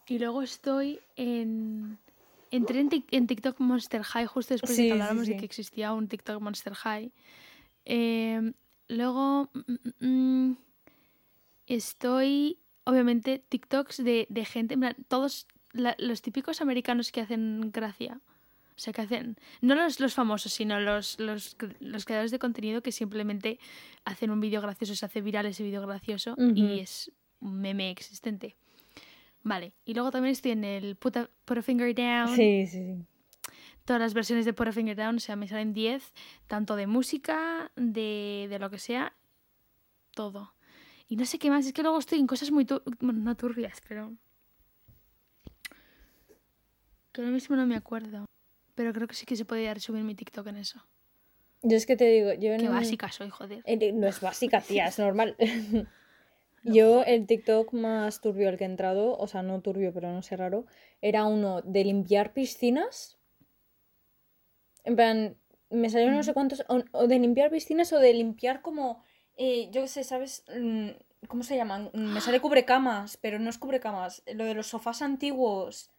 [0.08, 1.98] Y luego estoy en.
[2.52, 5.92] Entré en, en TikTok Monster High justo después Sí, de que habláramos de que existía
[5.94, 7.12] un TikTok Monster High.
[7.86, 8.54] Eh,
[8.88, 9.50] luego.
[9.54, 9.60] mm,
[10.06, 10.08] mm,
[10.52, 10.58] mm,
[11.68, 12.60] estoy.
[12.86, 14.76] Obviamente, TikToks de, de gente.
[14.76, 18.22] en plan, Todos la- los típicos americanos que hacen gracia.
[18.78, 19.38] O sea, que hacen.
[19.62, 23.60] No los, los famosos, sino los, los, los creadores de contenido que simplemente
[24.06, 28.56] hacen un vídeo gracioso, se hace viral ese vídeo gracioso y es un meme existente.
[29.44, 32.36] Vale, y luego también estoy en el Put a, Put a Finger Down.
[32.36, 33.06] Sí, sí, sí.
[33.86, 36.14] Todas las versiones de Put a Finger Down, o sea, me salen 10,
[36.46, 39.14] tanto de música, de, de lo que sea,
[40.14, 40.54] todo.
[41.08, 43.36] Y no sé qué más, es que luego estoy en cosas muy, tu- bueno, no
[43.36, 44.14] turbias, pero...
[47.12, 48.26] Que ahora mismo no me acuerdo.
[48.78, 50.80] Pero creo que sí que se podría resumir mi TikTok en eso.
[51.64, 52.72] Yo es que te digo, yo Qué en...
[52.72, 53.64] básica soy, joder.
[53.66, 55.36] Eh, No es básica, tía, es normal.
[56.64, 60.22] Yo el TikTok más turbio al que he entrado, o sea, no turbio, pero no
[60.22, 60.66] sé raro,
[61.02, 63.18] era uno de limpiar piscinas.
[64.84, 65.38] En plan,
[65.72, 69.02] me salieron no sé cuántos, o, o de limpiar piscinas o de limpiar como,
[69.38, 70.44] eh, yo qué sé, ¿sabes?
[70.56, 70.90] Mm,
[71.28, 71.90] ¿Cómo se llaman?
[71.94, 75.90] Mm, Me sale cubrecamas, pero no es cubrecamas, lo de los sofás antiguos.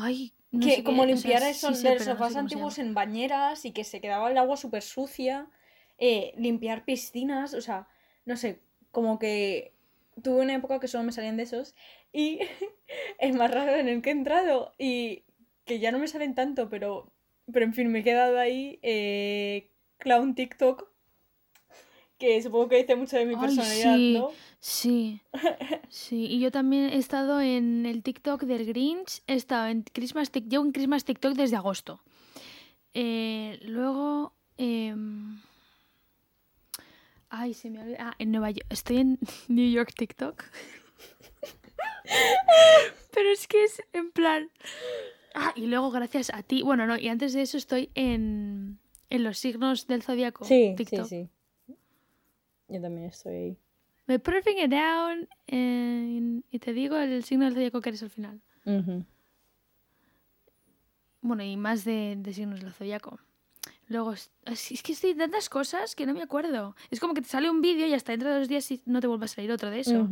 [0.00, 2.78] Ay, no que sé como qué- limpiar sí esos sé, de no sé sofás antiguos
[2.78, 5.48] en bañeras y que se quedaba el agua súper sucia,
[5.98, 7.88] eh, limpiar piscinas, o sea,
[8.24, 9.72] no sé, como que
[10.22, 11.74] tuve una época que solo me salían de esos
[12.12, 12.38] y
[13.18, 15.24] es más raro en el que he entrado y
[15.64, 17.12] que ya no me salen tanto, pero,
[17.52, 20.88] pero en fin, me he quedado ahí, eh, clown TikTok,
[22.18, 24.12] que supongo que dice mucho de mi Ay, personalidad, sí.
[24.12, 24.28] ¿no?
[24.60, 25.22] Sí,
[25.88, 30.32] sí, y yo también he estado en el TikTok del Grinch, he estado en Christmas
[30.32, 32.00] Tik- llevo en Christmas TikTok desde agosto.
[32.92, 35.38] Eh, luego, em,
[37.30, 39.18] ay, se me olvidó, ah, en Nueva York, estoy en
[39.48, 40.42] New York TikTok.
[43.12, 44.50] Pero es que es en plan,
[45.34, 48.78] ah, y luego gracias a ti, bueno, no, y antes de eso estoy en,
[49.10, 51.06] en los signos del zodiaco Sí, TikTok.
[51.06, 51.28] sí,
[51.66, 51.76] sí.
[52.68, 53.58] Yo también estoy ahí.
[54.08, 58.40] Me finger down en- y te digo el signo del zodiaco que eres al final.
[61.20, 63.20] Bueno, y más de, de signos del zodiaco.
[63.86, 64.30] Luego, es,
[64.82, 66.74] que estoy tantas cosas que no me acuerdo.
[66.90, 69.00] Es como que te sale un vídeo y hasta dentro de dos días y no
[69.00, 70.08] te vuelve a salir otro de eso.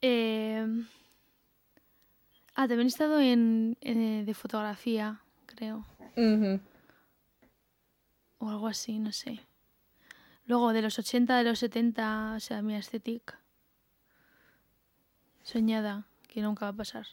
[0.00, 0.66] Eh,
[2.54, 5.86] Ah, también he estado en, en, eh, de fotografía, creo.
[8.38, 9.38] O algo así, no sé.
[10.48, 13.38] Luego, de los 80, de los 70, o sea, mi estética.
[15.42, 17.06] soñada que nunca va a pasar.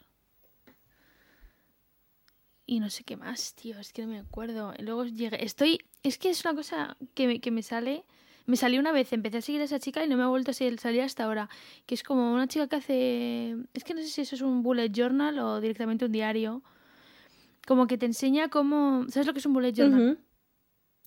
[2.65, 4.73] Y no sé qué más, tío, es que no me acuerdo.
[4.77, 8.05] Y luego llegué, estoy, es que es una cosa que me, que me sale,
[8.45, 10.51] me salió una vez, empecé a seguir a esa chica y no me ha vuelto
[10.51, 11.49] a salir hasta ahora,
[11.85, 14.63] que es como una chica que hace, es que no sé si eso es un
[14.63, 16.63] bullet journal o directamente un diario,
[17.67, 20.19] como que te enseña cómo, ¿sabes lo que es un bullet journal?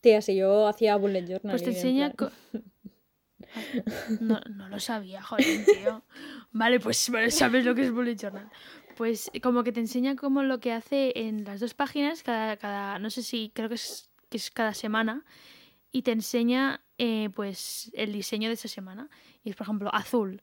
[0.01, 1.53] Tía, si yo hacía bullet journal.
[1.53, 2.13] Pues te en enseña...
[4.21, 6.03] No, no lo sabía, joder, tío.
[6.53, 8.51] Vale, pues sabes lo que es bullet journal.
[8.97, 12.99] Pues como que te enseña como lo que hace en las dos páginas, cada, cada
[12.99, 15.25] no sé si, creo que es, que es cada semana,
[15.93, 19.09] y te enseña eh, pues el diseño de esa semana.
[19.45, 20.43] Y es, por ejemplo, azul.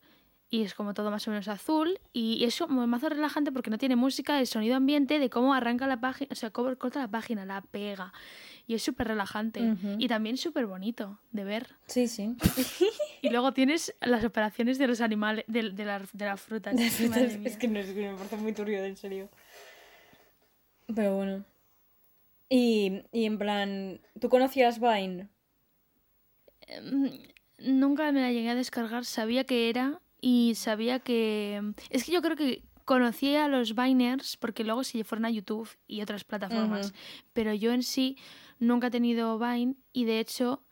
[0.49, 1.99] Y es como todo más o menos azul.
[2.13, 5.85] Y eso me mazo relajante porque no tiene música, el sonido ambiente de cómo arranca
[5.85, 8.13] la página, o sea, cómo corta la página, la pega.
[8.67, 9.75] Y es súper relajante.
[9.99, 11.75] Y también súper bonito de ver.
[11.85, 12.35] Sí, sí.
[13.21, 16.75] Y luego tienes las operaciones de los animales, de, de, la- de las frutas.
[17.09, 17.49] Madre mía.
[17.49, 19.29] es que no es que me parece muy turbio, en serio.
[20.93, 21.45] Pero bueno.
[22.49, 25.27] Y, y en plan, ¿tú conocías Vine?
[26.83, 27.07] Mm,
[27.57, 31.61] Nunca me la llegué a descargar, sabía que era y sabía que...
[31.89, 35.69] Es que yo creo que conocí a los Viners porque luego se fueron a YouTube
[35.87, 36.93] y otras plataformas,
[37.33, 38.17] pero yo en sí
[38.59, 40.63] nunca he tenido Vine y de hecho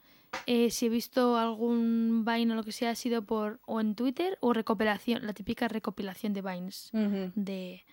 [0.46, 3.96] eh, si he visto algún Vine o lo que sea ha sido por o en
[3.96, 6.92] Twitter o recopilación, la típica recopilación de Vines
[7.36, 7.84] de,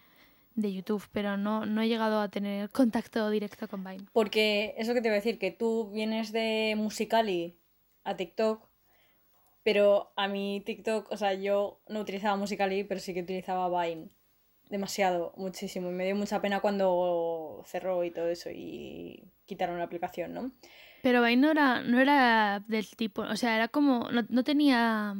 [0.54, 4.06] de YouTube, pero no, no he llegado a tener contacto directo con Vine.
[4.12, 7.56] Porque eso que te iba a decir, que tú vienes de Musicali
[8.04, 8.69] a TikTok,
[9.62, 14.08] pero a mi TikTok, o sea, yo no utilizaba Musicali, pero sí que utilizaba Vine.
[14.68, 15.90] Demasiado, muchísimo.
[15.90, 20.52] Y me dio mucha pena cuando cerró y todo eso y quitaron la aplicación, ¿no?
[21.02, 25.16] Pero Vine no era, no era del tipo, o sea, era como, no, no tenía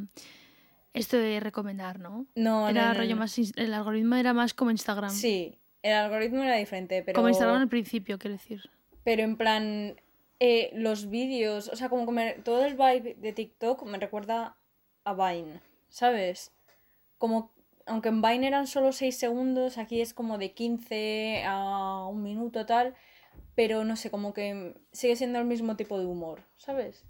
[0.93, 2.27] esto de recomendar, ¿no?
[2.35, 5.11] No, era no, no, rollo más, el algoritmo era más como Instagram.
[5.11, 7.17] Sí, el algoritmo era diferente, pero...
[7.17, 8.63] Como Instagram al principio, quiero decir.
[9.05, 9.97] Pero en plan,
[10.41, 14.57] eh, los vídeos, o sea, como que me- todo el vibe de TikTok me recuerda
[15.05, 16.53] a Vine, ¿sabes?
[17.19, 17.53] Como,
[17.87, 22.65] aunque en Vine eran solo 6 segundos, aquí es como de 15 a un minuto
[22.67, 22.95] tal,
[23.55, 27.05] pero no sé, como que sigue siendo el mismo tipo de humor, ¿sabes?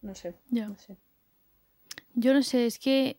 [0.00, 0.68] No sé, Ya.
[0.68, 0.96] no sé.
[2.14, 3.18] Yo no sé, es que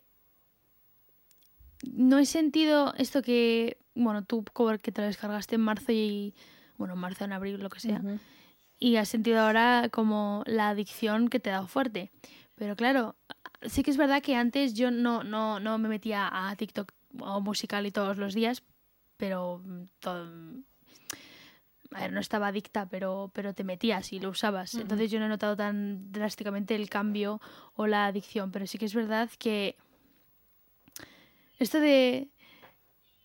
[1.92, 4.44] no he sentido esto que, bueno, tú
[4.82, 6.34] que te lo descargaste en marzo y,
[6.78, 8.02] bueno, en marzo, en abril, lo que sea.
[8.84, 12.10] Y has sentido ahora como la adicción que te ha dado fuerte.
[12.54, 13.16] Pero claro,
[13.62, 17.40] sí que es verdad que antes yo no, no, no me metía a TikTok o
[17.40, 18.62] musical y todos los días,
[19.16, 19.62] pero
[20.00, 20.28] todo,
[21.92, 24.74] a ver, no estaba adicta, pero, pero te metías y lo usabas.
[24.74, 27.40] Entonces yo no he notado tan drásticamente el cambio
[27.76, 29.76] o la adicción, pero sí que es verdad que
[31.58, 32.28] esto de...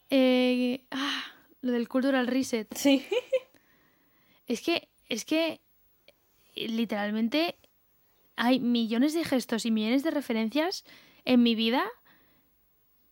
[0.10, 1.24] eh, ah,
[1.60, 2.74] lo del cultural reset.
[2.78, 3.06] Sí.
[4.48, 5.62] Es que, es que
[6.56, 7.56] eh, literalmente
[8.36, 10.86] hay millones de gestos y millones de referencias
[11.26, 11.84] en mi vida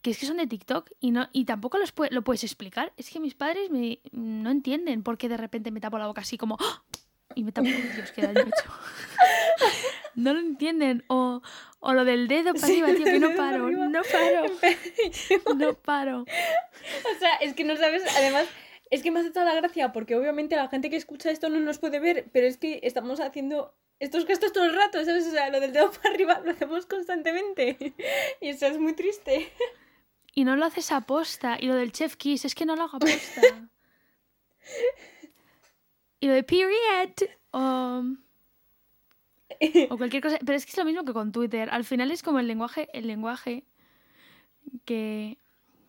[0.02, 2.94] que es que son de TikTok y no y tampoco los lo puedes explicar.
[2.96, 6.22] Es que mis padres me, no entienden por qué de repente me tapo la boca
[6.22, 6.84] así como ¡Ah!
[7.36, 8.24] y me tapo Dios, hecho.
[10.16, 11.04] No lo entienden.
[11.08, 11.44] O,
[11.80, 14.46] o lo del dedo para Sí, arriba, tío, que no paro, no paro,
[15.56, 16.22] no paro.
[16.22, 18.48] O sea, es que no sabes, además,
[18.90, 21.60] es que me hace toda la gracia, porque obviamente la gente que escucha esto no
[21.60, 25.28] nos puede ver, pero es que estamos haciendo estos gestos todo el rato, ¿sabes?
[25.28, 27.78] O sea, lo del dedo para arriba lo hacemos constantemente.
[28.42, 29.52] Y eso es muy triste.
[30.34, 31.58] Y no lo haces a posta.
[31.60, 33.42] Y lo del chef kiss, es que no lo hago a posta.
[36.20, 37.14] y lo de period.
[37.52, 38.04] O,
[39.90, 40.38] o cualquier cosa.
[40.46, 41.70] Pero es que es lo mismo que con Twitter.
[41.72, 43.64] Al final es como el lenguaje, el lenguaje
[44.86, 45.40] que,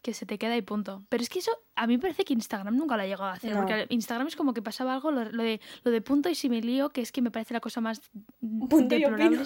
[0.08, 1.04] que se te queda y punto.
[1.10, 3.34] Pero es que eso, a mí me parece que Instagram nunca lo ha llegado a
[3.34, 3.52] hacer.
[3.52, 3.58] No.
[3.58, 6.48] Porque Instagram es como que pasaba algo, lo, lo de, lo de punto y si
[6.48, 8.00] me lío, que es que me parece la cosa más
[8.40, 9.44] Punto deplorable.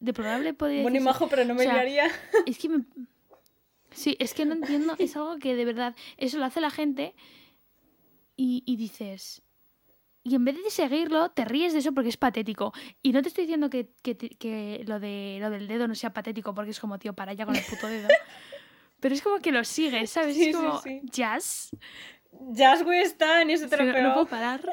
[0.00, 2.10] Deplorable podría Bueno y majo, pero no me O sea, liaría.
[2.46, 2.84] Es que me...
[3.92, 7.14] Sí, es que no entiendo, es algo que de verdad, eso lo hace la gente
[8.36, 9.40] y, y dices...
[10.24, 12.72] Y en vez de seguirlo, te ríes de eso porque es patético.
[13.02, 16.12] Y no te estoy diciendo que, que, que lo, de, lo del dedo no sea
[16.12, 18.08] patético porque es como, tío, para ya con el puto dedo.
[19.02, 20.36] Pero es como que lo sigues, ¿sabes?
[20.36, 21.00] Sí, es sí, como, sí.
[21.04, 21.76] jazz.
[22.52, 24.62] Jazz está en eso te Es que lo no, puedo parar.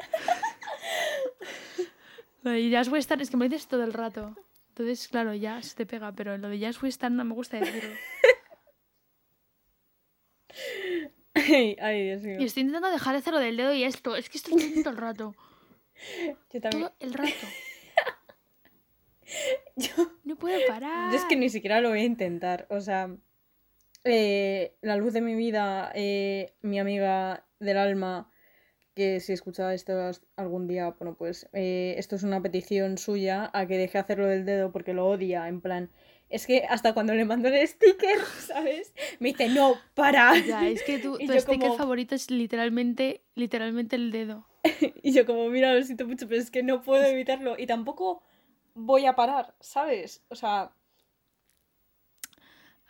[2.42, 4.34] Lo de Jazz Western es que me dices todo el rato.
[4.68, 7.94] Entonces, claro, se te pega, pero lo de Jazz Western no me gusta decirlo.
[11.34, 12.36] Ay, ay, Dios mío.
[12.40, 14.16] Y estoy intentando dejar de hacer lo del dedo y esto.
[14.16, 15.34] Es que esto estoy haciendo todo el rato.
[16.50, 16.84] Yo también.
[16.84, 17.46] Todo el rato.
[19.76, 19.92] Yo,
[20.24, 21.12] No puedo parar.
[21.12, 22.66] yo es que ni siquiera lo voy a intentar.
[22.70, 23.14] O sea,
[24.04, 28.30] eh, la luz de mi vida, eh, mi amiga del alma,
[28.94, 29.92] que si escuchaba esto
[30.36, 34.44] algún día, bueno, pues eh, esto es una petición suya a que deje hacerlo del
[34.44, 35.90] dedo porque lo odia, en plan.
[36.28, 38.92] Es que hasta cuando le mando el sticker, ¿sabes?
[39.18, 40.36] Me dice, no, para.
[40.38, 44.46] Ya, es que tu, tu sticker como- favorito es literalmente, literalmente el dedo.
[45.02, 47.56] Y yo como, mira, lo siento mucho, pero es que no puedo evitarlo.
[47.58, 48.22] Y tampoco
[48.74, 50.22] voy a parar, ¿sabes?
[50.28, 50.72] O sea,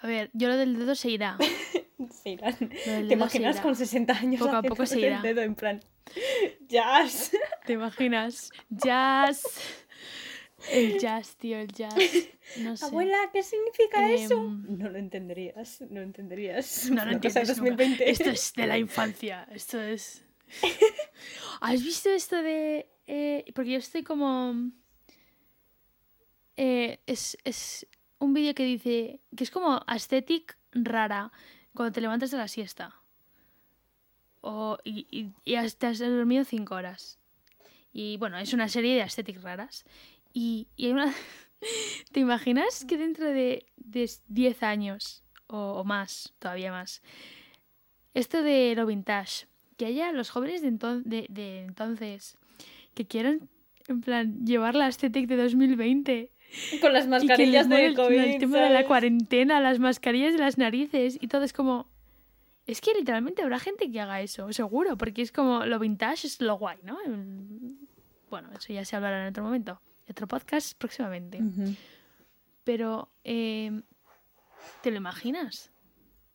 [0.01, 1.37] A ver, yo lo del dedo se irá.
[2.23, 2.57] se irán.
[2.59, 3.63] ¿Te imaginas irá.
[3.63, 5.21] con 60 años Poco a poco se el irá.
[5.23, 5.81] dedo en plan,
[6.69, 7.33] jazz?
[7.67, 8.51] ¿Te imaginas?
[8.71, 9.43] Jazz.
[10.71, 11.95] El jazz, tío, el jazz.
[12.59, 12.85] No sé.
[12.87, 14.35] Abuela, ¿qué significa eso?
[14.43, 16.91] Em, No lo entenderías, no lo entenderías.
[16.91, 17.61] No lo entiendes nunca.
[17.71, 18.11] 2020.
[18.11, 19.47] Esto es de la infancia.
[19.53, 20.25] Esto es.
[21.61, 22.89] ¿Has visto esto de.?
[23.07, 24.55] eh, porque yo estoy como.
[26.57, 27.87] eh, es, es
[28.21, 29.21] un vídeo que dice.
[29.37, 31.33] que es como aesthetic rara
[31.75, 32.95] cuando te levantas de la siesta.
[34.43, 37.19] O, y, y, y has, dormido cinco horas.
[37.93, 39.85] Y bueno, es una serie de aesthetic raras.
[40.33, 41.13] Y, y hay una.
[42.13, 47.03] ¿Te imaginas que dentro de, de 10 años o, más, todavía más,
[48.15, 49.47] esto de lo vintage,
[49.77, 50.71] que haya los jóvenes de,
[51.05, 52.39] de, de entonces
[52.95, 53.49] que quieran,
[53.89, 56.33] en plan, llevar la aesthetic de 2020?
[56.81, 58.17] Con las y que mascarillas les mole de el- COVID.
[58.19, 61.89] el tema de la cuarentena, las mascarillas de las narices y todo es como...
[62.67, 66.41] Es que literalmente habrá gente que haga eso, seguro, porque es como lo vintage es
[66.41, 66.99] lo guay, ¿no?
[68.29, 69.81] Bueno, eso ya se hablará en otro momento.
[70.09, 71.41] Otro podcast próximamente.
[72.65, 73.81] Pero, eh,
[74.83, 75.71] ¿te lo imaginas?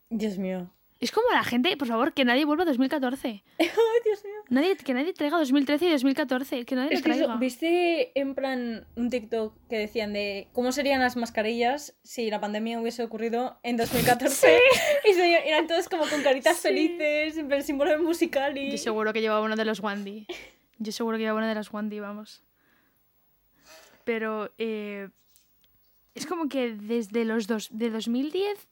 [0.09, 0.69] Dios mío.
[0.99, 3.27] Es como la gente, por favor, que nadie vuelva a 2014.
[3.59, 3.67] Ay,
[4.05, 4.33] Dios mío.
[4.49, 6.65] Nadie, que nadie traiga 2013 y 2014.
[6.65, 7.35] Que nadie Es lo que eso, traiga.
[7.35, 12.79] ¿viste en plan un TikTok que decían de cómo serían las mascarillas si la pandemia
[12.79, 14.57] hubiese ocurrido en 2014?
[15.09, 16.69] Y se- eran todos como con caritas Sí.
[16.69, 18.71] felices, en plan símbolo musical y...
[18.71, 20.25] Yo seguro que llevaba uno de los Wandy.
[20.79, 22.41] Yo seguro que llevaba uno de los Wandy, vamos.
[24.05, 25.09] Pero eh,
[26.13, 28.67] es como que desde los dos, de 2010,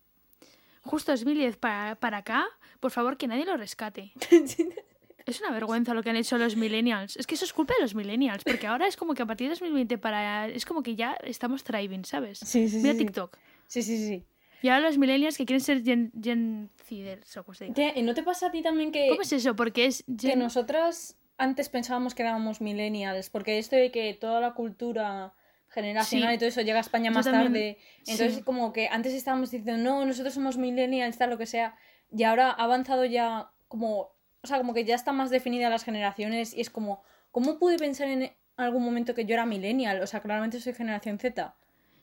[0.83, 2.45] justo 2010 para, para acá,
[2.79, 4.13] por favor, que nadie lo rescate.
[5.25, 7.15] Es una vergüenza lo que han hecho los millennials.
[7.15, 9.47] Es que eso es culpa de los millennials, porque ahora es como que a partir
[9.47, 10.49] de 2020 para...
[10.49, 12.39] Es como que ya estamos thriving, ¿sabes?
[12.39, 12.97] Sí, sí, Mira sí.
[12.97, 13.37] TikTok.
[13.67, 14.25] Sí, sí, sí.
[14.61, 17.75] Y ahora los millennials que quieren ser Gen, gen Ziders, o como se diga.
[17.75, 19.55] Tía, ¿Y no te pasa a ti también que, ¿Cómo es eso?
[19.55, 23.29] Porque es que nosotras antes pensábamos que éramos millennials?
[23.29, 25.33] Porque esto de que toda la cultura
[25.73, 26.35] generacional Sí.
[26.35, 27.77] y todo eso llega a España Yo más también- tarde.
[27.99, 28.43] Entonces, sí.
[28.43, 31.75] como que antes estábamos diciendo, no, nosotros somos millennials, tal, lo que sea.
[32.15, 34.13] Y ahora ha avanzado ya como.
[34.41, 37.01] O sea, como que ya están más definidas las generaciones y es como,
[37.31, 40.01] ¿cómo pude pensar en algún momento que yo era millennial?
[40.01, 41.55] O sea, claramente soy generación Z.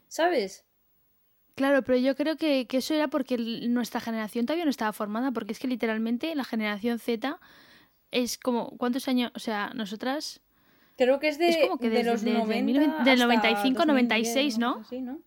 [0.09, 0.65] ¿Sabes?
[1.55, 5.31] Claro, pero yo creo que, que eso era porque nuestra generación todavía no estaba formada,
[5.33, 7.39] porque es que literalmente la generación Z
[8.11, 9.31] es como, ¿cuántos años?
[9.35, 10.41] O sea, nosotras...
[11.05, 13.25] Creo que es de, Es como que de desde- los desde 90 19- del hasta
[13.25, 14.77] 95, 2010, 96, una ¿no?
[14.81, 15.19] así, ¿no?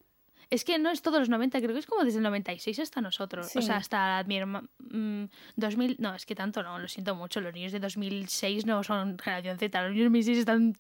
[0.50, 3.02] Es que no es todos los 90, creo que es como desde el 96 hasta
[3.02, 3.48] nosotros.
[3.48, 3.64] O Sí.
[3.64, 4.68] sea, hasta mi hermano...
[5.56, 5.96] 2000...
[5.98, 7.42] No, es que tanto no, lo siento mucho.
[7.42, 9.82] Los niños de 2006 no son generación Z.
[9.82, 10.78] Los niños de 2006 están,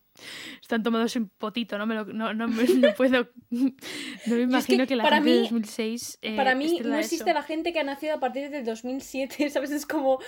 [0.62, 1.80] están tomados en potito.
[1.80, 3.28] No me, lo, no, no me, no puedo...
[3.50, 6.20] No me imagino que, la para gente de mí- 2006...
[6.22, 7.34] eh, Para mí no existe eso.
[7.40, 9.72] la gente que ha nacido a partir del 2007, ¿sabes?
[9.72, 10.20] Es como...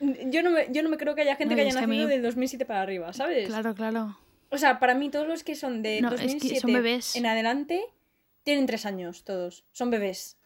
[0.00, 1.80] yo, no me, yo no me creo que haya gente No, que haya es a
[1.86, 3.46] mí- nacido del 2007 para arriba, ¿sabes?
[3.48, 4.18] Claro, claro.
[4.50, 7.16] O sea, para mí todos los que son de No, es que 2007 son bebés.
[7.16, 7.82] en adelante
[8.42, 9.64] tienen tres años todos.
[9.72, 10.36] Son bebés.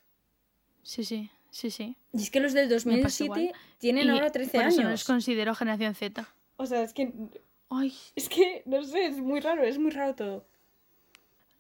[0.82, 1.97] Sí, sí, sí, sí.
[2.12, 2.90] Y es que los del Me pasa
[3.24, 3.53] 2007 igual.
[3.78, 4.84] tienen Y ahora 13 por eso años.
[4.84, 6.28] no los considero generación Z.
[6.59, 7.12] O sea, es que...
[7.68, 10.47] Ay, Es que, no sé, es muy raro, es muy raro todo.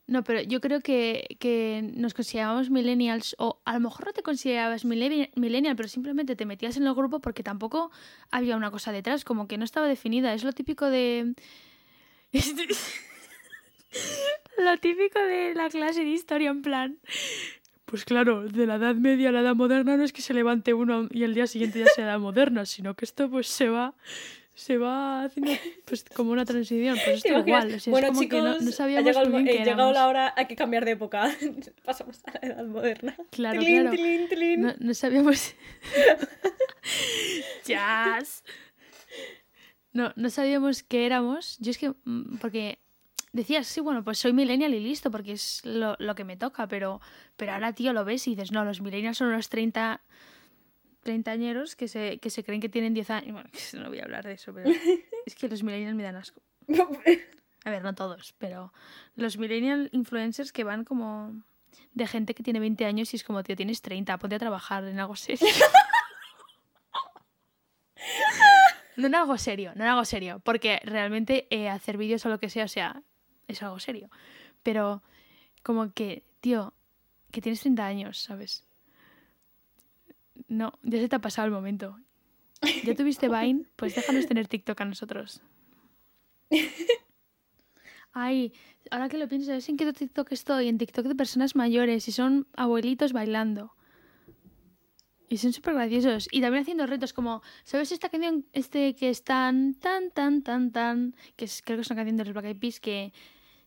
[0.08, 4.22] No, pero yo creo que, que nos considerábamos millennials, o a lo mejor no te
[4.22, 7.90] considerabas millenni- millennial, pero simplemente te metías en el grupo porque tampoco
[8.30, 10.32] había una cosa detrás, como que no estaba definida.
[10.32, 11.34] Es lo típico de.
[14.58, 16.98] lo típico de la clase de historia, en plan.
[17.84, 20.74] Pues claro, de la Edad Media a la Edad Moderna no es que se levante
[20.74, 23.94] uno y el día siguiente ya sea Edad Moderna, sino que esto pues se va
[24.56, 25.52] se va haciendo
[25.84, 28.42] pues como una transición, pues ¿Te esto igual, o sea, bueno, es como chicos, que
[28.42, 30.92] no, no ha sabíamos llegado, muy bien eh, llegado la hora, hay que cambiar de
[30.92, 31.30] época.
[31.84, 33.16] Pasamos a la edad moderna.
[33.30, 33.92] Claro, claro.
[34.56, 35.54] No, no sabíamos.
[37.66, 38.42] Jazz.
[39.92, 41.58] No, no sabíamos qué éramos.
[41.58, 41.90] Yo es que.
[42.04, 42.78] mm, Porque
[43.32, 46.66] decías, sí, bueno, pues soy millennial y listo, porque es lo, lo que me toca,
[46.66, 47.02] pero,
[47.36, 50.00] pero ahora, tío, lo ves y dices, no, los millennials son los 30.
[51.06, 53.32] Treintañeros que se, que se creen que tienen 10 años.
[53.32, 54.68] Bueno, no voy a hablar de eso, pero
[55.26, 56.42] es que los millennials me dan asco.
[57.64, 58.72] A ver, no todos, pero
[59.14, 61.40] los millennial influencers que van como
[61.94, 64.84] de gente que tiene 20 años y es como, tío, tienes 30, ponte a trabajar
[64.84, 65.46] en algo serio.
[68.96, 72.40] no en algo serio, no en algo serio, porque realmente eh, hacer vídeos o lo
[72.40, 73.02] que sea, o sea,
[73.46, 74.10] es algo serio.
[74.64, 75.04] Pero
[75.62, 76.74] como que, tío,
[77.30, 78.65] que tienes 30 años, ¿sabes?
[80.48, 81.98] No, ya se te ha pasado el momento.
[82.84, 83.66] ¿Ya tuviste Vine?
[83.76, 85.42] Pues déjanos tener TikTok a nosotros.
[88.12, 88.52] Ay,
[88.90, 90.68] ahora que lo pienso, ¿sabes en qué TikTok estoy?
[90.68, 93.74] En TikTok de personas mayores y son abuelitos bailando.
[95.28, 96.28] Y son súper graciosos.
[96.30, 100.72] Y también haciendo retos como, ¿sabes esta canción este que es tan, tan, tan, tan,
[100.72, 101.14] tan?
[101.34, 103.12] Que es, creo que es una canción de los Black Eyed Peas que,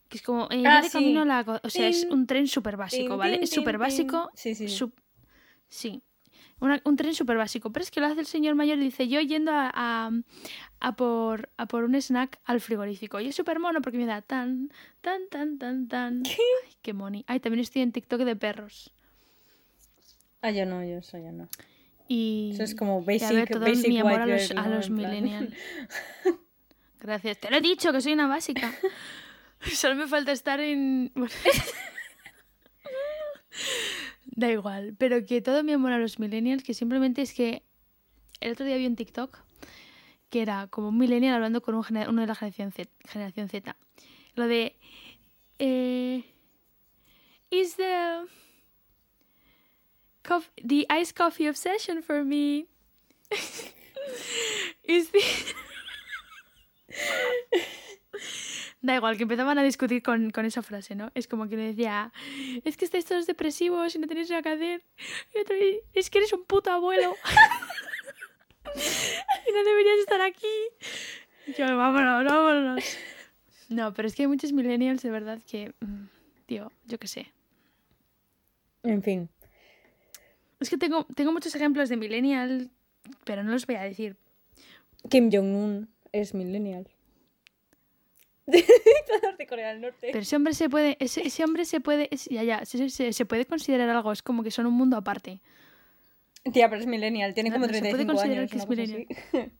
[0.08, 0.92] que es como, eh, Ah, sí.
[0.92, 1.62] camino a la...
[1.62, 3.40] O sea, es un tren súper básico, ¿vale?
[3.42, 4.32] Es súper básico.
[4.34, 4.68] Sí, sí.
[5.68, 6.02] Sí.
[6.60, 7.72] Una- un tren súper básico.
[7.72, 10.12] Pero es que lo hace el señor mayor y dice, yo yendo a, a,
[10.80, 13.20] a por, a por un snack al frigorífico.
[13.20, 16.24] Y es súper mono porque me da tan, tan, tan, tan, tan.
[16.26, 17.24] Ay, qué moni.
[17.28, 18.94] Ay, también estoy en TikTok de perros.
[20.42, 21.48] Ah, yo no, yo eso ya no.
[22.08, 24.26] Y, Eso es como y a ver, basic, todo basic mi amor a
[24.68, 25.54] los, millennials.
[27.00, 27.38] Gracias.
[27.40, 28.74] Te lo he dicho, que soy una básica.
[29.62, 31.12] Solo me falta estar en...
[31.14, 31.32] bueno.
[34.40, 37.64] da igual, pero que todo mi amor a los millennials, que simplemente es que
[38.40, 39.38] el otro día vi un TikTok
[40.30, 42.90] que era como un millennial hablando con un gener- uno de la generación Z.
[43.08, 43.76] Generación Z.
[44.36, 44.76] Lo de...
[45.58, 46.24] Eh,
[47.50, 48.26] is the...
[50.24, 52.68] cof- the iced coffee obsession for me.
[54.88, 55.10] is.
[58.90, 61.12] Da igual, que empezaban a discutir con, con esa frase, ¿no?
[61.14, 62.12] Es como que le decía,
[62.66, 64.84] es que estáis todos depresivos y no tenéis nada que hacer.
[65.36, 65.56] Y otro,
[65.94, 67.16] es que eres un puto abuelo.
[69.48, 70.48] y no deberías estar aquí.
[71.46, 72.84] Y yo, vámonos, vámonos.
[73.68, 76.06] No, pero es que hay muchos millennials de verdad que, mm,
[76.48, 77.32] tío, yo qué sé.
[78.82, 79.30] En fin.
[80.60, 82.72] Es que tengo, tengo muchos ejemplos de millennial,
[83.24, 84.18] pero no los voy a decir.
[85.12, 86.88] Kim Jong-un es millennial.
[88.52, 90.10] Dictador de Corea del Norte.
[90.12, 93.26] Pero ese hombre se puede, ese, ese hombre se puede, ya, ya, se, se- se
[93.26, 95.42] puede considerar algo, es como que son un mundo aparte.
[96.54, 97.34] Tía, pero es millennial.
[97.34, 98.52] Tiene No, como no se puede 35 considerar años.
[98.52, 98.84] que
[99.38, 99.52] es así.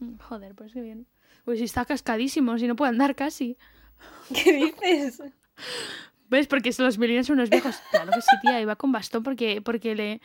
[0.00, 1.06] Mm, Joder, pues qué bien.
[1.44, 3.56] Pues si está cascadísimo, si no puede andar casi.
[4.34, 5.22] ¿Qué dices?
[6.28, 6.46] ¿Ves?
[6.48, 7.76] Porque los millennials son unos viejos.
[7.90, 10.20] Claro que sí, tía, iba con bastón porque, porque le,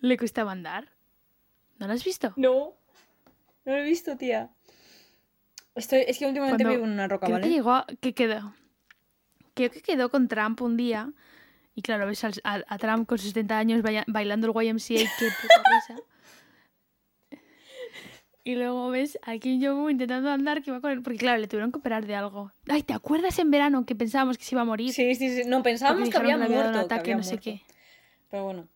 [0.00, 0.90] le costaba andar.
[1.78, 2.32] ¿No lo has visto?
[2.36, 2.74] No.
[3.64, 4.50] No lo he visto, tía.
[5.74, 7.48] Estoy, es que últimamente Cuando- vivo en una roca, Creo ¿vale?
[7.48, 8.54] que llegó, a- que quedó.
[9.54, 11.12] Creo que quedó con Trump un día.
[11.74, 15.28] Y claro, ves a, a Trump con sus 70 años baila- bailando el YMCA, qué
[15.40, 16.02] puta risa.
[18.42, 21.46] Y luego ves a Kim Jong-un intentando andar, que va con él, porque claro, le
[21.46, 22.50] tuvieron que operar de algo.
[22.68, 24.94] Ay, ¿te acuerdas en verano que pensábamos que se iba a morir?
[24.94, 25.42] Sí, sí, sí.
[25.46, 26.54] No, pensábamos que había muerto.
[26.68, 27.44] un que ataque, había no sé muerto.
[27.44, 27.62] qué.
[28.30, 28.68] Pero bueno.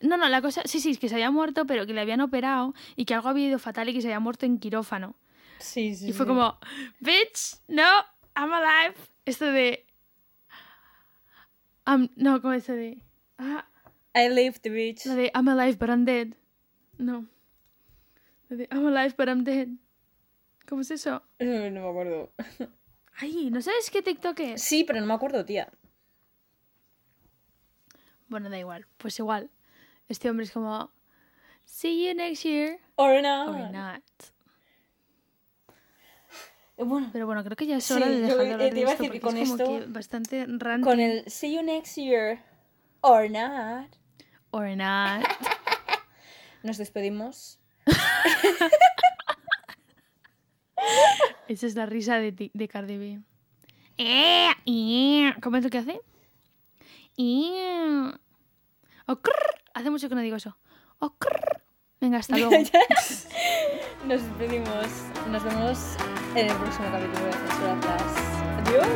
[0.00, 2.20] No, no, la cosa, sí, sí, es que se había muerto, pero que le habían
[2.20, 5.14] operado y que algo había ido fatal y que se había muerto en quirófano.
[5.62, 6.08] Sí, sí.
[6.08, 6.28] Y fue sí.
[6.28, 6.58] como,
[7.00, 8.04] bitch, no,
[8.36, 8.94] I'm alive.
[9.24, 9.86] Esto de...
[11.86, 13.00] I'm- no, como eso de...
[13.38, 13.66] Ah,
[14.14, 15.06] I live the beach.
[15.06, 16.34] lo de I'm alive but I'm dead.
[16.98, 17.26] No.
[18.48, 19.68] Lo de I'm alive but I'm dead.
[20.68, 21.22] ¿Cómo es eso?
[21.38, 22.32] No me acuerdo.
[23.18, 24.62] Ay, ¿no sabes qué TikTok es?
[24.62, 25.70] Sí, pero no me acuerdo, tía.
[28.28, 28.86] Bueno, da igual.
[28.96, 29.50] Pues igual.
[30.08, 30.90] Este hombre es como...
[31.64, 32.78] See you next year.
[32.96, 33.48] Or not.
[33.48, 34.02] Or not.
[36.82, 38.74] Eh, Bueno, Pero bueno, creo que ya es Sí, hora de dejar de hablar te
[38.74, 40.84] de iba a esto decir que es con como esto- que bastante ranting.
[40.84, 42.38] con el see you next year.
[43.00, 43.88] Or not.
[44.50, 45.24] Or not.
[46.62, 47.58] Nos despedimos.
[51.48, 53.20] Esa es la risa de, ti- de Cardi B.
[53.98, 55.32] Eh, eh.
[55.42, 56.00] ¿Cómo es lo que hace?
[59.74, 60.56] Hace mucho que no digo eso.
[62.00, 62.52] Venga, hasta luego.
[64.06, 64.86] Nos despedimos.
[65.30, 65.78] Nos vemos
[66.34, 68.02] en el próximo capítulo voy a censurarlas.
[68.66, 68.88] Adiós.